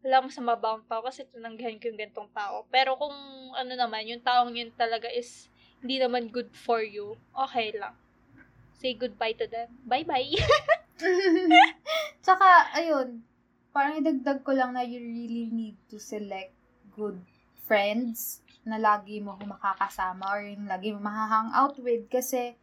[0.00, 2.64] wala mo sa mabawang tao kasi tinanggihan ko yung gantong tao.
[2.68, 3.16] Pero kung
[3.56, 5.48] ano naman, yung taong yun talaga is
[5.80, 7.96] hindi naman good for you, okay lang.
[8.76, 9.72] Say goodbye to them.
[9.84, 10.36] Bye-bye.
[12.24, 13.24] Tsaka, ayun,
[13.72, 16.52] parang idagdag ko lang na you really need to select
[16.96, 17.20] good
[17.70, 22.58] friends na lagi mo makakasama or yung lagi mo mahahang out with kasi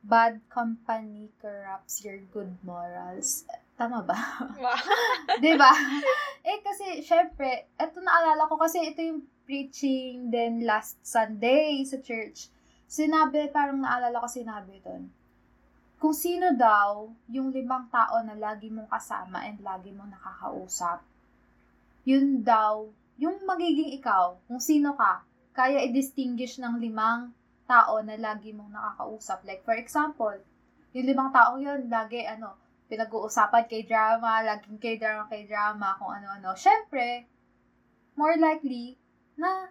[0.00, 3.44] bad company corrupts your good morals.
[3.76, 4.16] Tama ba?
[4.56, 4.72] Wow.
[5.44, 5.68] diba?
[6.42, 12.48] Eh, kasi, syempre, eto naalala ko kasi ito yung preaching then last Sunday sa church.
[12.88, 15.12] Sinabi, parang naalala ko sinabi doon.
[16.02, 20.98] Kung sino daw yung limang tao na lagi mong kasama and lagi mong nakakausap,
[22.02, 22.90] yun daw,
[23.22, 25.22] yung magiging ikaw, kung sino ka,
[25.54, 27.30] kaya i-distinguish ng limang
[27.70, 29.46] tao na lagi mong nakakausap.
[29.46, 30.34] Like, for example,
[30.90, 32.58] yung limang tao yun, lagi, ano,
[32.90, 36.58] pinag-uusapan kay drama, laging kay drama, kay drama, kung ano-ano.
[36.58, 37.30] Siyempre,
[38.18, 38.98] more likely,
[39.38, 39.70] na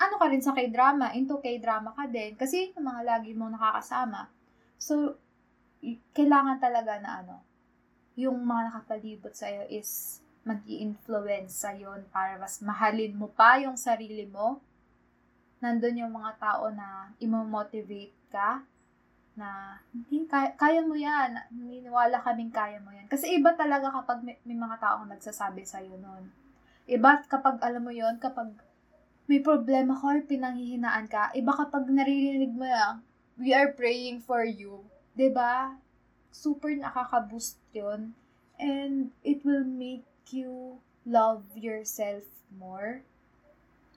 [0.00, 2.34] ano ka rin sa k-drama, into k-drama ka din.
[2.40, 4.32] Kasi yung mga lagi mong nakakasama.
[4.80, 5.20] So,
[6.16, 7.36] kailangan talaga na ano,
[8.16, 14.30] yung mga nakapalibot sa'yo is mag influence sa'yo para mas mahalin mo pa yung sarili
[14.30, 14.62] mo.
[15.58, 18.62] Nandun yung mga tao na imo-motivate ka
[19.34, 21.34] na hindi kaya, kaya mo yan.
[21.50, 23.10] Naniniwala kaming kaya mo yan.
[23.10, 26.30] Kasi iba talaga kapag may, may mga taong nagsasabi sa iyo noon.
[26.86, 28.54] Iba kapag alam mo yon kapag
[29.26, 33.02] may problema ka or pinanghihinaan ka, iba kapag naririnig mo lang,
[33.34, 34.86] we are praying for you.
[35.12, 35.54] ba diba?
[36.30, 38.14] Super nakaka-boost yun.
[38.56, 43.02] And it will make you love yourself more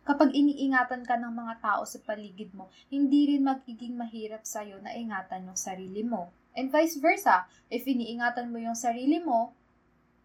[0.09, 4.97] kapag iniingatan ka ng mga tao sa paligid mo, hindi rin magiging mahirap sa'yo na
[4.97, 6.33] ingatan yung sarili mo.
[6.57, 9.53] And vice versa, if iniingatan mo yung sarili mo,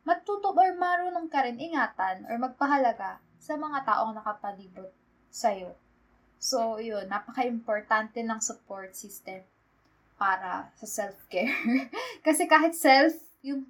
[0.09, 4.89] matuto or marunong ka rin ingatan or magpahalaga sa mga taong nakapalibot
[5.29, 5.77] sa'yo.
[6.41, 9.45] So, yun, napaka-importante ng support system
[10.17, 11.53] para sa self-care.
[12.27, 13.13] Kasi kahit self,
[13.45, 13.69] yung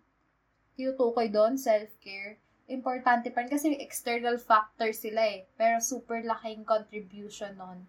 [0.74, 5.46] tinutukoy doon, self-care, importante pa rin kasi external factor sila eh.
[5.58, 7.84] Pero super laking contribution nun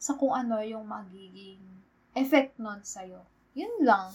[0.00, 1.60] sa kung ano yung magiging
[2.16, 3.26] effect nun sa'yo.
[3.52, 4.14] Yun lang.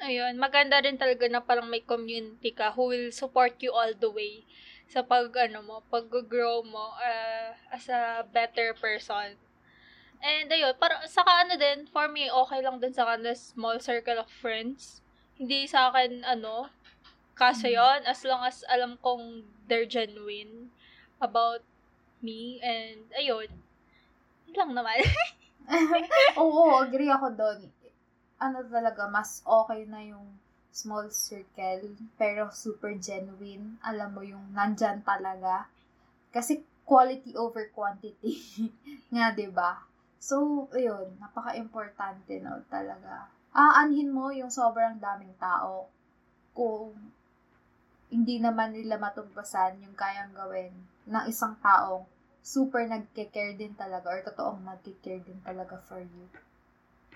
[0.00, 4.08] Ayun, maganda rin talaga na parang may community ka who will support you all the
[4.08, 4.48] way
[4.88, 9.36] sa pag, ano mo, pag-grow mo uh, as a better person.
[10.24, 14.18] And ayun, para, saka ano din, for me, okay lang din sa kanila small circle
[14.18, 15.04] of friends.
[15.36, 16.72] Hindi sa akin, ano,
[17.40, 17.72] Kaso mm.
[17.72, 20.68] yon as long as alam kong they're genuine
[21.24, 21.64] about
[22.20, 23.48] me and ayun,
[24.44, 25.00] yun lang naman.
[26.42, 27.58] Oo, agree ako doon.
[28.40, 30.26] Ano talaga, mas okay na yung
[30.70, 33.76] small circle, pero super genuine.
[33.84, 35.68] Alam mo yung nandyan talaga.
[36.30, 38.38] Kasi quality over quantity.
[39.14, 39.84] nga, ba?
[40.20, 43.30] So, ayun, napaka-importante no talaga.
[43.56, 45.88] Aanhin mo yung sobrang daming tao
[46.52, 46.92] kung
[48.10, 50.74] hindi naman nila matumbasan yung kayang gawin
[51.06, 52.04] ng isang taong
[52.42, 56.26] super nagke-care din talaga or totoong nagke-care din talaga for you.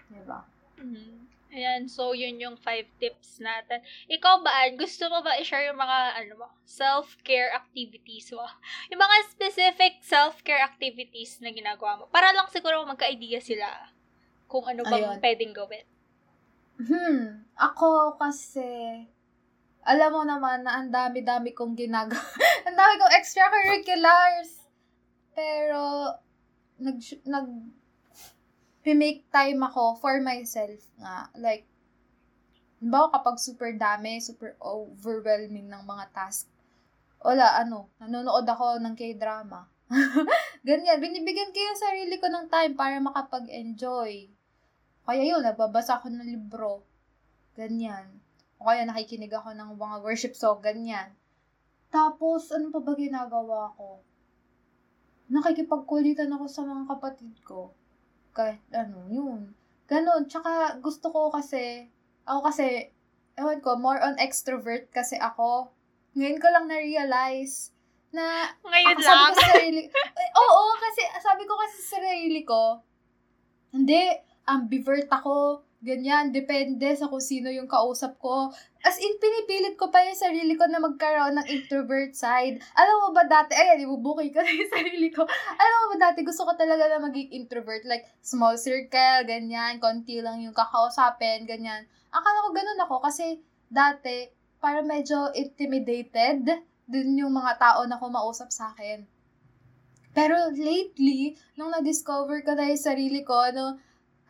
[0.09, 0.47] Diba?
[0.79, 1.27] Mhm.
[1.55, 3.79] Ayan, so yun yung five tips natin.
[4.11, 8.43] Ikaw ba, gusto mo ba i-share yung mga ano mo, self-care activities mo?
[8.91, 12.05] Yung mga specific self-care activities na ginagawa mo.
[12.11, 13.71] Para lang siguro magka-idea sila
[14.51, 15.19] kung ano bang Ayun.
[15.23, 15.87] pwedeng gawin.
[16.75, 19.07] Hmm, ako kasi,
[19.85, 22.25] alam mo naman na ang dami-dami kong ginagawa.
[22.67, 24.65] ang dami kong extracurriculars.
[25.37, 25.81] Pero,
[26.81, 27.49] nag, nag,
[28.97, 31.29] make time ako for myself nga.
[31.37, 31.69] Like,
[32.85, 36.49] ba kapag super dami, super overwhelming ng mga task,
[37.25, 39.69] wala, ano, nanonood ako ng k-drama.
[40.69, 44.29] Ganyan, binibigyan ko yung sarili ko ng time para makapag-enjoy.
[45.05, 46.85] Kaya yun, nagbabasa ako ng libro.
[47.57, 48.25] Ganyan.
[48.59, 51.13] O kaya nakikinig ako ng mga worship song, ganyan.
[51.91, 54.03] Tapos, ano pa ba ginagawa ko?
[55.31, 57.71] Nakikipagkulitan ako sa mga kapatid ko.
[58.35, 59.55] Kahit ano, yun.
[59.87, 60.27] Ganon.
[60.27, 61.87] Tsaka, gusto ko kasi,
[62.27, 62.91] ako kasi,
[63.39, 65.71] ewan ko, more on extrovert kasi ako.
[66.15, 67.75] Ngayon ko lang na-realize
[68.15, 69.11] na Ngayon ako lang.
[69.11, 72.63] sabi ko sa sarili, eh, oo, kasi sabi ko kasi sa sarili ko,
[73.75, 74.03] hindi,
[74.47, 78.49] ambivert ako, ganyan, depende sa kung sino yung kausap ko.
[78.81, 82.59] As in, pinipilit ko pa yung sarili ko na magkaroon ng introvert side.
[82.73, 85.29] Alam mo ba dati, ayan, ibubuking ko na yung sarili ko.
[85.61, 90.25] Alam mo ba dati, gusto ko talaga na maging introvert, like, small circle, ganyan, konti
[90.25, 91.85] lang yung kakausapin, ganyan.
[92.09, 94.33] Akala ko ganun ako kasi dati,
[94.65, 96.49] para medyo intimidated
[96.89, 99.05] din yung mga tao na kumausap sa akin.
[100.15, 103.77] Pero lately, nung na-discover ko na yung sarili ko, ano,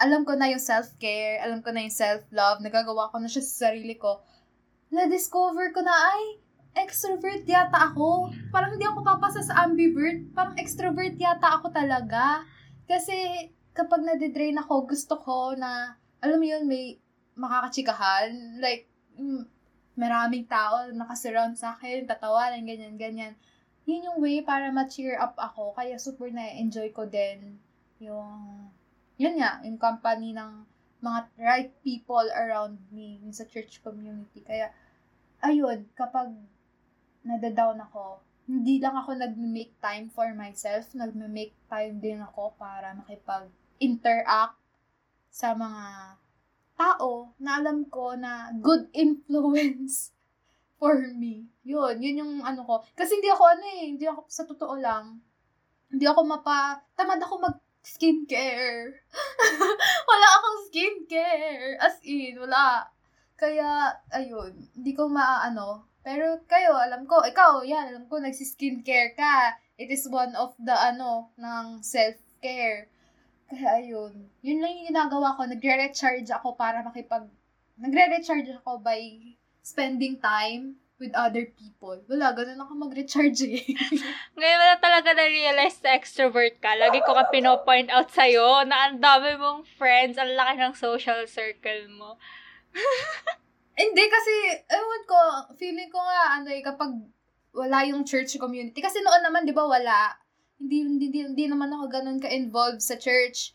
[0.00, 3.70] alam ko na yung self-care, alam ko na yung self-love, nagagawa ko na siya sa
[3.70, 4.20] sarili ko,
[4.90, 8.35] na-discover ko na, ay, extrovert yata ako.
[8.50, 10.26] Parang hindi ako papasa sa ambivert.
[10.35, 12.42] Parang extrovert yata ako talaga.
[12.90, 16.98] Kasi, kapag nadidrain ako, gusto ko na, alam mo yun, may
[17.38, 18.59] makakachikahan.
[18.59, 19.46] Like, mm,
[19.94, 23.35] maraming tao nakasurround sa akin, tatawanan, ganyan, ganyan.
[23.87, 25.74] Yun yung way para ma-cheer up ako.
[25.78, 27.62] Kaya super na-enjoy ko din
[28.02, 28.70] yung,
[29.16, 30.66] yun nga, yung company ng
[31.05, 34.40] mga right people around me yung sa church community.
[34.40, 34.72] Kaya,
[35.44, 36.33] ayun, kapag
[37.22, 44.61] nadadown ako, hindi lang ako nag-make time for myself, nag-make time din ako para makipag-interact
[45.33, 46.16] sa mga
[46.74, 50.12] tao na alam ko na good influence
[50.77, 51.48] for me.
[51.64, 52.85] Yun, yun yung ano ko.
[52.92, 55.22] Kasi hindi ako ano eh, hindi ako, sa totoo lang,
[55.88, 59.04] hindi ako mapa, tamad ako mag skincare.
[60.10, 61.76] wala akong skincare.
[61.78, 62.88] As in, wala.
[63.36, 65.84] Kaya, ayun, hindi ko maaano.
[66.00, 69.56] Pero kayo, alam ko, ikaw, yan, alam ko, nagsi-skincare ka.
[69.76, 72.88] It is one of the, ano, ng self-care.
[73.48, 75.44] Kaya ayun, yun lang yung ginagawa ko.
[75.44, 77.28] Nagre-recharge ako para makipag...
[77.76, 79.00] Nagre-recharge ako by
[79.64, 82.00] spending time with other people.
[82.08, 83.60] Wala, ganun ako mag-recharge eh.
[84.40, 86.72] Ngayon wala talaga na-realize na extrovert ka.
[86.72, 91.28] Lagi ko ka pinopoint out sa'yo na ang dami mong friends, ang laki ng social
[91.28, 92.16] circle mo.
[93.80, 94.34] Hindi kasi,
[94.72, 95.18] ewan ko,
[95.60, 96.96] feeling ko nga, ano eh, kapag
[97.52, 98.80] wala yung church community.
[98.80, 100.16] Kasi noon naman, di ba, wala.
[100.56, 103.52] Hindi, hindi, hindi, hindi naman ako ganun ka-involved sa church.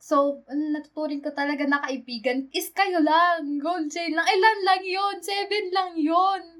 [0.00, 3.60] So, ano natuturin ko talaga na kaibigan is kayo lang.
[3.60, 4.24] Gold chain lang.
[4.24, 6.59] Ilan lang yon Seven lang yon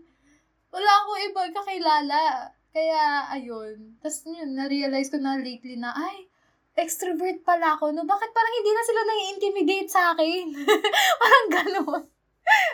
[0.80, 2.48] Wala akong ibang kakilala.
[2.72, 4.00] Kaya, ayun.
[4.00, 6.24] Tapos yun, na-realize ko na lately na, ay,
[6.72, 7.92] extrovert pala ako.
[7.92, 10.56] No, bakit parang hindi na sila nai-intimidate sa akin?
[11.20, 12.02] parang ganun.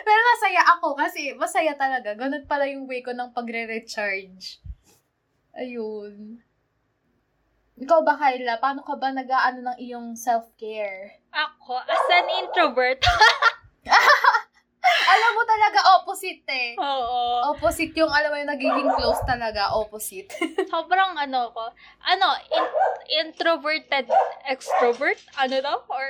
[0.07, 2.15] Pero masaya ako kasi masaya talaga.
[2.15, 4.63] Ganun pala yung way ko ng pagre-recharge.
[5.51, 6.39] Ayun.
[7.77, 8.57] Ikaw ba, Kyla?
[8.57, 11.21] Paano ka ba nag-aano ng iyong self-care?
[11.29, 12.97] Ako, as an introvert,
[15.07, 16.75] Alam mo talaga opposite eh.
[16.75, 17.21] oo.
[17.55, 20.27] Opposite yung, alam mo yung nagiging close talaga, opposite.
[20.73, 21.63] Sobrang ano ko,
[22.03, 22.75] ano, in-
[23.23, 24.11] introverted
[24.43, 25.19] extrovert?
[25.39, 25.77] Ano daw?
[25.87, 26.07] Or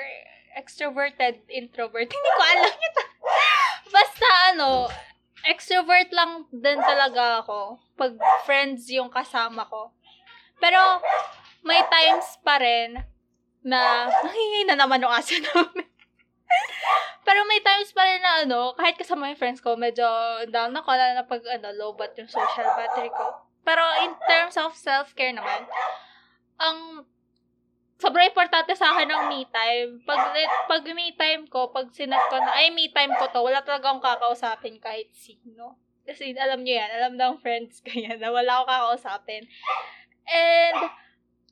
[0.57, 2.09] extroverted introvert?
[2.15, 3.03] Hindi ko alam ito.
[3.93, 4.69] Basta ano,
[5.45, 9.93] extrovert lang din talaga ako pag friends yung kasama ko.
[10.57, 10.81] Pero,
[11.61, 12.97] may times pa rin
[13.61, 13.79] na,
[14.25, 15.85] nangingay na naman yung aso namin.
[17.27, 20.07] Pero may times pa rin na ano, kahit kasama yung friends ko, medyo
[20.47, 23.43] down ako, lalo na pag, ano, low bat yung social battery ko.
[23.67, 25.67] Pero in terms of self-care naman,
[26.55, 27.03] ang
[27.97, 29.99] sobrang importante sa akin ng me time.
[30.05, 30.21] Pag,
[30.69, 33.91] pag me time ko, pag sinet ko na, ay, me time ko to, wala talaga
[33.91, 35.75] akong kakausapin kahit sino.
[36.07, 39.43] Kasi alam niyo yan, alam ng friends ko yan, na wala akong kakausapin.
[40.29, 40.77] And,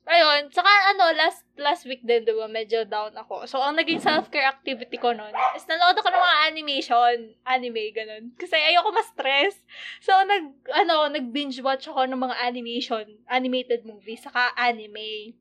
[0.06, 3.44] ayun, saka ano, last last week din, diba, medyo down ako.
[3.50, 8.24] So, ang naging self-care activity ko nun is nanood ako ng mga animation, anime, ganun.
[8.38, 9.58] Kasi ayoko ma-stress.
[9.98, 15.34] So, nag, ano, nag-binge watch ako ng mga animation, animated movies, saka anime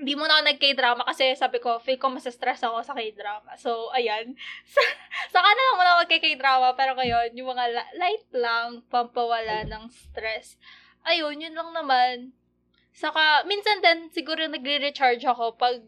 [0.00, 3.52] hindi mo na ako nag-K-drama kasi sabi ko, feel ko masa-stress ako sa K-drama.
[3.60, 4.32] So, ayan.
[4.72, 4.80] Sa,
[5.28, 6.72] saka na lang muna mag-K-drama.
[6.72, 7.68] Pero ngayon, yung mga
[8.00, 10.56] light lang, pampawala ng stress.
[11.04, 12.32] Ayun, yun lang naman.
[12.92, 15.80] Saka, minsan din, siguro nagre-recharge ako pag,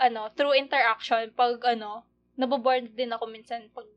[0.00, 1.32] ano, through interaction.
[1.34, 2.04] Pag, ano,
[2.38, 3.88] naboboard din ako minsan pag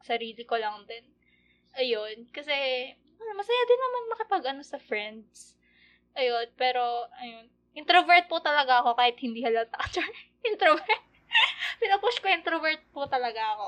[0.00, 1.04] sarili ko lang din.
[1.76, 2.28] Ayun.
[2.32, 2.54] Kasi,
[3.36, 5.56] masaya din naman makipag, ano, sa friends.
[6.16, 6.48] Ayun.
[6.56, 9.78] Pero, ayun Introvert po talaga ako kahit hindi halata.
[10.50, 11.02] introvert.
[11.78, 13.66] Pinapush ko introvert po talaga ako.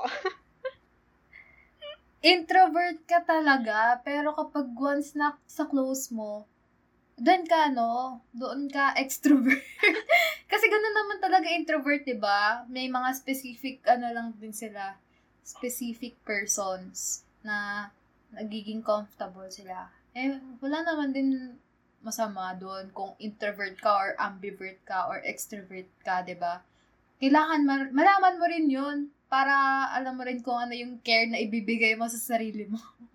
[2.23, 6.47] introvert ka talaga, pero kapag once na sa close mo,
[7.17, 8.21] doon ka, no?
[8.33, 9.61] Doon ka extrovert.
[10.51, 12.65] Kasi ganoon naman talaga introvert, di ba?
[12.69, 14.97] May mga specific, ano lang din sila,
[15.43, 17.89] specific persons na
[18.33, 19.91] nagiging comfortable sila.
[20.13, 21.57] Eh, wala naman din
[22.03, 26.59] masama doon kung introvert ka or ambivert ka or extrovert ka, 'di ba?
[27.23, 28.97] Kailangan mar- malaman mo rin 'yun
[29.31, 32.77] para alam mo rin kung ano yung care na ibibigay mo sa sarili mo.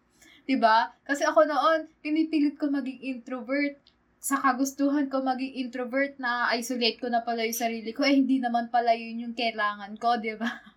[0.48, 0.88] 'Di ba?
[1.04, 3.76] Kasi ako noon, pinipilit ko maging introvert.
[4.16, 8.40] Sa kagustuhan ko maging introvert na isolate ko na pala yung sarili ko, eh hindi
[8.40, 10.48] naman pala yun yung kailangan ko, 'di ba?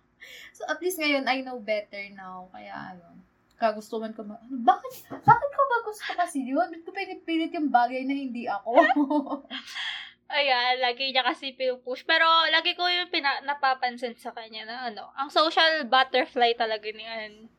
[0.54, 2.46] So at least ngayon I know better now.
[2.54, 3.18] Kaya ano,
[3.58, 6.66] kagustuhan ko, ma- ano, bakit, bakit ko ba gusto kasi yun?
[6.70, 8.74] Ba't ko pinipilit yung bagay na hindi ako?
[10.38, 12.06] Ayan, lagi niya kasi pinupush.
[12.08, 17.04] Pero, lagi ko yung pina- napapansin sa kanya na, ano, ang social butterfly talaga ni
[17.04, 17.50] Ann.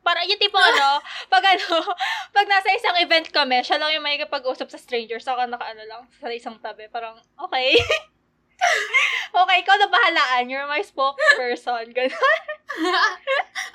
[0.00, 1.00] Para yung tipo ano,
[1.32, 1.94] pag ano,
[2.32, 5.84] pag nasa isang event kami, siya lang yung may kapag-usap sa strangers, ako naka ano
[5.84, 6.88] lang, sa isang tabi.
[6.88, 7.76] Parang, okay.
[9.40, 10.48] okay, ikaw na bahalaan.
[10.48, 11.92] You're my spokesperson.
[11.96, 12.40] Ganun.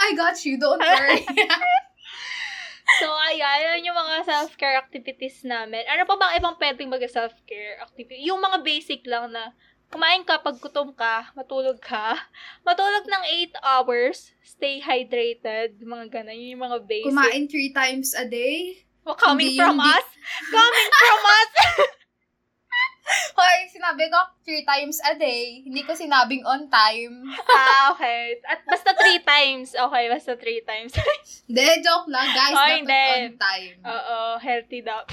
[0.01, 0.57] I got you.
[0.57, 1.25] Don't worry.
[3.01, 3.81] so, ayan.
[3.81, 5.85] Yun yung mga self-care activities namin.
[5.89, 8.29] Ano pa bang ibang pwedeng mag-self-care activity?
[8.29, 9.53] Yung mga basic lang na
[9.89, 12.17] kumain ka pag gutom ka, matulog ka,
[12.67, 13.23] matulog ng
[13.55, 16.35] 8 hours, stay hydrated, mga ganun.
[16.37, 17.09] Yun yung mga basic.
[17.11, 18.85] Kumain 3 times a day.
[19.05, 20.07] Oh, coming Hindi from us?
[20.57, 21.51] Coming from us!
[23.37, 25.61] Hoy, sinabi ko three times a day.
[25.61, 27.21] Hindi ko sinabing on time.
[27.53, 28.41] ah, okay.
[28.41, 29.77] At basta three times.
[29.77, 30.97] Okay, basta three times.
[31.45, 32.33] Hindi, joke lang.
[32.33, 33.77] Guys, oh, dapat on time.
[33.85, 35.05] Oo, healthy daw.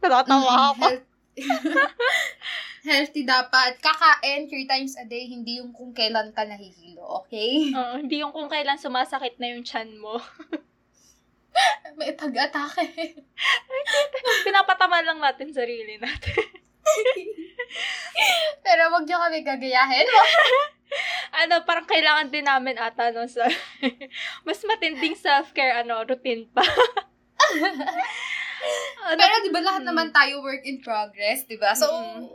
[0.00, 0.86] Natatawa mm, ako.
[0.88, 1.07] Health-
[2.88, 3.78] healthy dapat.
[3.82, 7.72] Kakain three times a day, hindi yung kung kailan ka nahihilo, okay?
[7.74, 10.16] Oo, uh, hindi yung kung kailan sumasakit na yung chan mo.
[11.98, 13.18] May pag-atake.
[14.46, 16.38] Pinapatama lang natin sarili natin.
[18.62, 20.06] Pero wag niyo kami gagayahin.
[21.42, 23.44] ano, parang kailangan din namin ata no, sa
[24.46, 26.62] mas matinding self-care ano, routine pa.
[29.06, 29.88] Ano, Pero 'di ba lahat mm.
[29.88, 31.74] naman tayo work in progress, 'di ba?
[31.74, 32.26] So mm.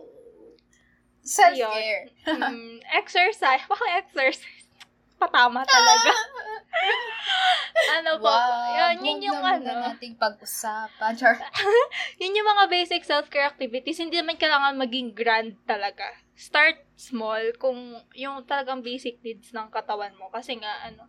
[1.24, 2.12] self-care.
[2.28, 4.68] mm, exercise, bakit exercise?
[5.20, 6.12] Patama talaga.
[8.00, 8.28] ano po?
[8.28, 9.94] Wow, yun, yun yung ano.
[9.94, 11.16] nating pag-usapan.
[11.16, 11.40] Char.
[12.22, 14.00] yun yung mga basic self-care activities.
[14.00, 16.12] Hindi naman kailangan maging grand talaga.
[16.36, 20.28] Start small kung yung talagang basic needs ng katawan mo.
[20.34, 21.08] Kasi nga, ano,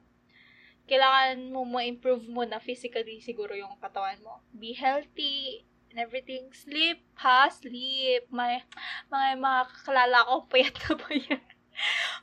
[0.84, 4.44] kailangan mo ma-improve mo na physically siguro yung katawan mo.
[4.52, 6.52] Be healthy and everything.
[6.52, 7.48] Sleep, ha?
[7.48, 8.28] Sleep.
[8.28, 8.60] May,
[9.08, 11.44] may mga kakalala ko, payat na ba yan?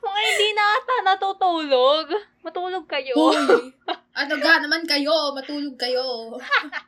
[0.02, 2.06] Mga hindi na ata natutulog.
[2.40, 3.14] Matulog kayo.
[3.18, 3.70] Uy,
[4.20, 5.34] ano ga naman kayo?
[5.34, 6.38] Matulog kayo.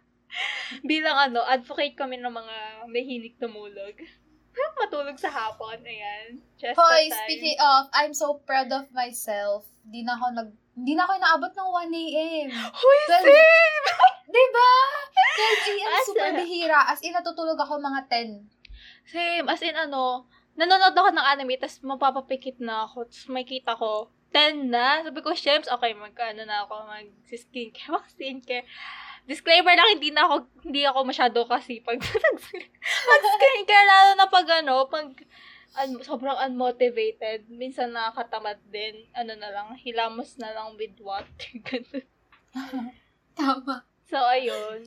[0.90, 2.56] Bilang ano, advocate kami ng mga
[2.90, 3.94] may hilig tumulog.
[4.74, 6.42] Matulog sa hapon, ayan.
[6.58, 9.66] Just Hoy, speaking of, I'm so proud of myself.
[9.86, 12.48] Di na ako nag hindi na ako inaabot ng 1 a.m.
[12.52, 13.86] Hoy, same!
[14.34, 14.70] diba?
[15.62, 15.90] 12 a.m.
[16.02, 16.80] super bihira.
[16.90, 18.42] As in, natutulog ako mga 10.
[19.06, 19.46] Same.
[19.46, 20.26] As in, ano,
[20.58, 25.06] nanonood ako ng anime, tapos mapapapikit na ako, tapos may kita ko, 10 na.
[25.06, 28.66] Sabi ko, Shems, okay, mag-ano na ako, mag-skincare, mag-skincare.
[29.24, 30.34] Disclaimer lang, hindi na ako,
[30.66, 31.96] hindi ako masyado kasi pag
[33.10, 35.06] mag-skincare, lalo na pag ano, pag
[35.82, 37.50] un- sobrang unmotivated.
[37.50, 39.08] Minsan nakakatamad din.
[39.14, 41.50] Ano na lang, hilamos na lang with water.
[41.66, 42.06] Ganun.
[43.38, 43.82] Tama.
[44.06, 44.86] so, ayun.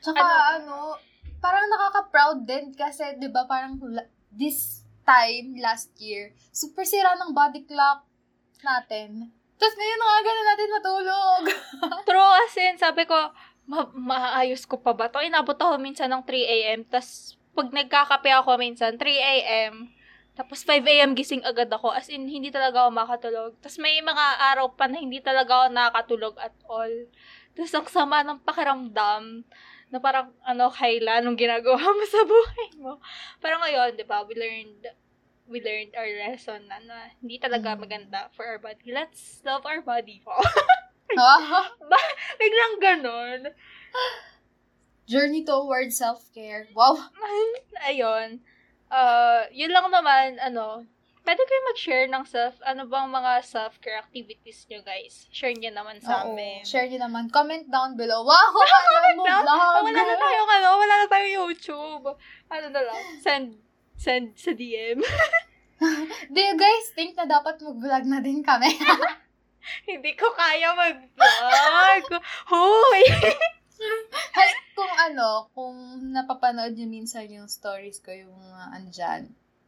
[0.00, 0.24] Tsaka
[0.56, 0.96] ano,
[1.40, 3.76] parang nakaka-proud din kasi 'di ba parang
[4.32, 8.02] this time last year, super sira ng body clock
[8.66, 9.30] natin.
[9.56, 11.42] Tapos ngayon nga na natin matulog.
[12.08, 13.16] True, as in, sabi ko,
[13.64, 15.22] ma- maayos ko pa ba to?
[15.22, 16.80] Inabot ako minsan ng 3 a.m.
[16.84, 19.88] Tapos, pag nagkakape ako minsan, 3 a.m.
[20.36, 21.16] Tapos 5 a.m.
[21.16, 21.88] gising agad ako.
[21.96, 23.50] As in, hindi talaga ako makatulog.
[23.64, 26.92] Tapos may mga araw pa na hindi talaga ako nakatulog at all.
[27.56, 29.48] Tapos ang sama ng pakiramdam
[29.88, 33.00] na parang, ano, Kayla, anong ginagawa mo sa buhay mo?
[33.40, 34.84] Parang ngayon, di ba, we learned
[35.46, 37.80] we learned our lesson na, na hindi talaga Mm.
[37.86, 38.82] maganda for our body.
[38.90, 40.34] Let's love our body po.
[41.16, 41.70] Ah,
[42.36, 43.40] Biglang ganon.
[45.06, 46.66] Journey towards self-care.
[46.74, 46.98] Wow.
[47.88, 48.42] Ayun.
[48.90, 50.86] Uh, yun lang naman, ano,
[51.26, 55.26] pwede kayo mag-share ng self, ano bang mga self-care activities nyo, guys?
[55.34, 56.34] Share nyo naman sa Oo.
[56.34, 56.62] amin.
[56.62, 57.26] Share nyo naman.
[57.30, 58.22] Comment down below.
[58.22, 58.50] Wow,
[59.18, 59.42] mo down?
[59.42, 59.82] vlog.
[59.90, 62.06] Wala na tayong, ano, wala na tayong YouTube.
[62.46, 63.58] Ano na lang, send,
[63.98, 65.02] send sa DM.
[66.32, 68.70] Do you guys think na dapat mag-vlog na din kami?
[69.90, 72.22] Hindi ko kaya mag-vlog.
[72.48, 73.02] Hoy!
[74.32, 75.76] Hay, kung ano, kung
[76.12, 79.22] napapanood nyo minsan yung stories ko, yung mga andyan.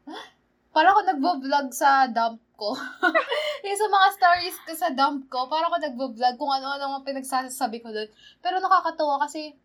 [0.77, 2.77] Parang ako nagbo-vlog sa dump ko.
[3.67, 7.81] yung sa mga stories ko sa dump ko, parang ako nagbo-vlog kung ano-ano mga pinagsasabi
[7.81, 8.07] ko doon.
[8.45, 9.57] Pero nakakatawa kasi,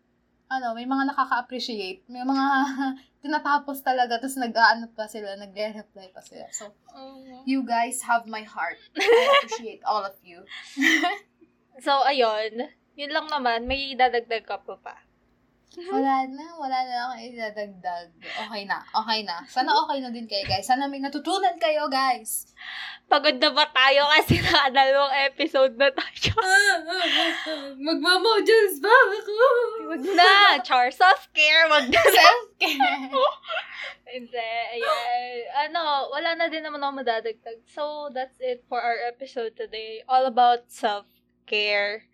[0.48, 2.08] ano, may mga nakaka-appreciate.
[2.08, 2.46] May mga
[3.22, 6.48] tinatapos talaga, tapos nag-ano pa sila, nagre-reply pa sila.
[6.50, 6.72] So,
[7.44, 8.80] you guys have my heart.
[8.96, 9.04] I
[9.44, 10.42] appreciate all of you.
[11.84, 12.72] so, ayun.
[12.96, 13.68] Yun lang naman.
[13.68, 15.03] May dadagdag ka pa pa.
[15.74, 18.08] Wala na, wala na akong idadagdag.
[18.22, 19.42] Okay na, okay na.
[19.50, 20.66] Sana okay na din kayo, guys.
[20.66, 22.54] Sana may natutunan kayo, guys.
[23.04, 26.32] Pagod na ba tayo kasi nakadalawang episode na tayo?
[27.90, 29.34] Magmamojals ba ako?
[29.92, 30.32] Wag na!
[30.62, 31.68] Char self-care!
[31.68, 32.00] Wag na!
[32.00, 33.10] Self-care.
[34.08, 34.50] Hindi.
[34.78, 35.68] Ayan.
[35.68, 37.60] Ano, wala na din naman ako madadagdag.
[37.66, 40.06] So, that's it for our episode today.
[40.06, 42.06] All about self-care.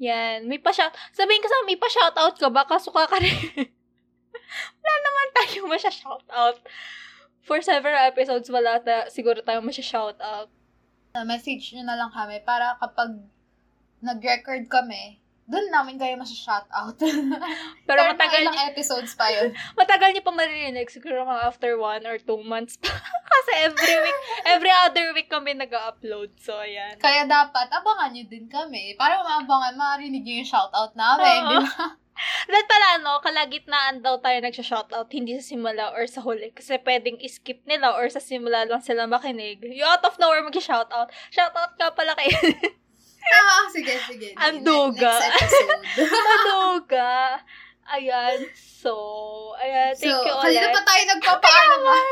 [0.00, 0.48] Yan.
[0.48, 2.64] May pa shout Sabihin ka sa may pa shoutout ka ba?
[2.64, 3.36] Kasuka ka rin.
[4.80, 6.58] wala naman tayo masya shoutout.
[7.44, 10.48] For several episodes, wala ta, siguro tayo masya shoutout.
[11.26, 13.18] Message nyo na lang kami para kapag
[14.00, 15.19] nag-record kami,
[15.50, 16.94] doon namin kayo masya-shoutout.
[17.90, 19.50] Pero mga matagal, ilang episodes pa yun.
[19.80, 20.86] matagal niyo pa maririnig.
[20.86, 22.94] Siguro mga after one or two months pa.
[23.34, 26.30] Kasi every week, every other week kami nag-upload.
[26.38, 27.02] So, ayan.
[27.02, 28.94] Kaya dapat, abangan nyo din kami.
[28.94, 31.42] Para maabangan, marinig nyo yung shoutout namin.
[31.42, 31.50] Oo.
[31.50, 31.98] di ba?
[32.52, 36.52] Lahat pala, no, kalagitnaan daw tayo nagsha-shoutout, hindi sa simula or sa huli.
[36.52, 39.64] Kasi pwedeng skip nila or sa simula lang sila makinig.
[39.64, 41.08] Yung out of nowhere mag-shoutout.
[41.32, 42.28] Shoutout ka pala kay
[43.30, 44.28] Ah, sige, sige.
[44.36, 45.14] Ang Ne- duga.
[45.22, 45.54] Next.
[45.96, 47.38] Tanuga.
[47.90, 48.46] Ayan.
[48.54, 48.94] So,
[49.58, 49.98] ayan.
[49.98, 50.62] Thank so, you ulit.
[50.62, 52.04] kanina pa tayo nagpapaalam.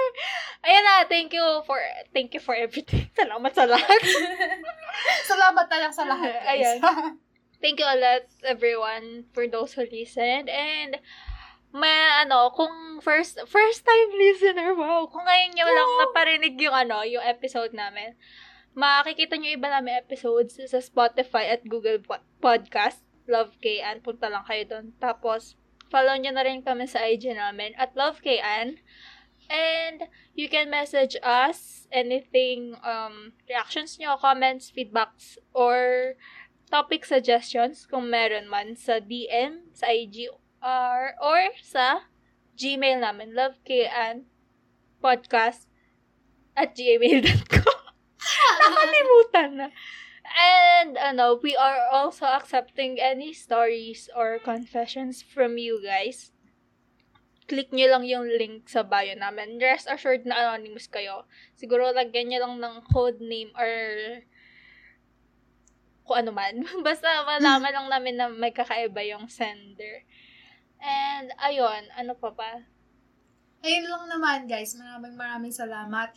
[0.67, 1.79] Ayan na, thank you for,
[2.11, 3.07] thank you for everything.
[3.21, 4.01] Salamat sa lahat.
[5.31, 6.83] Salamat na lang sa lahat, guys.
[6.83, 7.15] Ayan.
[7.63, 10.51] Thank you ulit, everyone, for those who listened.
[10.51, 10.99] And,
[11.71, 17.07] may, ano, kung first, first time listener, wow, kung ngayon nyo lang naparinig yung, ano,
[17.07, 18.19] yung episode namin,
[18.79, 23.03] makikita nyo iba namin episodes sa Spotify at Google Po- Podcast.
[23.27, 24.01] Love K-An.
[24.01, 24.95] Punta lang kayo doon.
[25.03, 25.59] Tapos,
[25.91, 28.79] follow nyo na rin kami sa IG namin at Love K-An.
[29.51, 36.15] And, you can message us anything, um, reactions nyo, comments, feedbacks, or
[36.69, 40.29] topic suggestions kung meron man sa DM, sa IG,
[40.61, 42.09] or, or sa
[42.59, 44.29] Gmail namin, lovekan
[44.99, 45.71] podcast
[46.59, 47.78] at gmail.com.
[48.69, 49.69] Nakalimutan na.
[50.29, 56.37] And, ano, we are also accepting any stories or confessions from you guys.
[57.49, 59.57] Click nyo lang yung link sa bio namin.
[59.57, 61.25] Rest assured na anonymous kayo.
[61.57, 63.73] Siguro lagyan nyo lang ng code name or
[66.05, 66.61] kung ano man.
[66.87, 70.05] Basta malaman lang namin na may kakaiba yung sender.
[70.77, 72.69] And, ayun, ano pa ba?
[73.65, 74.77] Ayun lang naman, guys.
[74.79, 76.15] Maraming maraming salamat.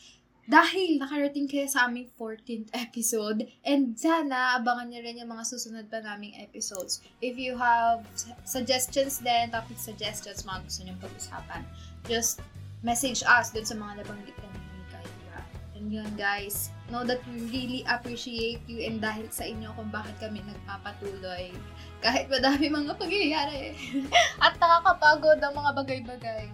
[0.51, 3.47] Dahil nakarating kayo sa aming 14th episode.
[3.63, 6.99] And sana, abangan nyo rin yung mga susunod pa naming episodes.
[7.23, 11.63] If you have su- suggestions din, topic suggestions, mga gusto nyo pag-usapan,
[12.03, 12.43] just
[12.83, 15.39] message us dun sa mga nabanggit na ni Kyla.
[15.79, 16.67] And yun, guys.
[16.91, 21.55] Know that we really appreciate you and dahil sa inyo kung bakit kami nagpapatuloy.
[22.03, 23.71] Kahit madami mga pangyayari.
[24.43, 26.51] At nakakapagod ang mga bagay-bagay.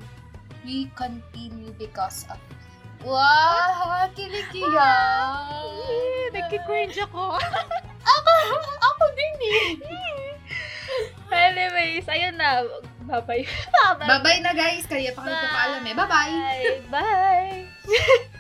[0.62, 2.38] We continue because of
[3.06, 4.94] Wow, kilikiya.
[6.34, 7.38] Nagki-cringe ako.
[8.82, 9.70] Ako din eh.
[11.28, 12.64] Anyways, ayun na.
[13.08, 13.46] Bye-bye.
[14.04, 14.84] Bye-bye na guys.
[14.88, 15.96] Kaya pa kami papaalam eh.
[15.96, 16.34] Bye-bye.
[16.92, 17.66] Bye.
[17.88, 18.28] Bye.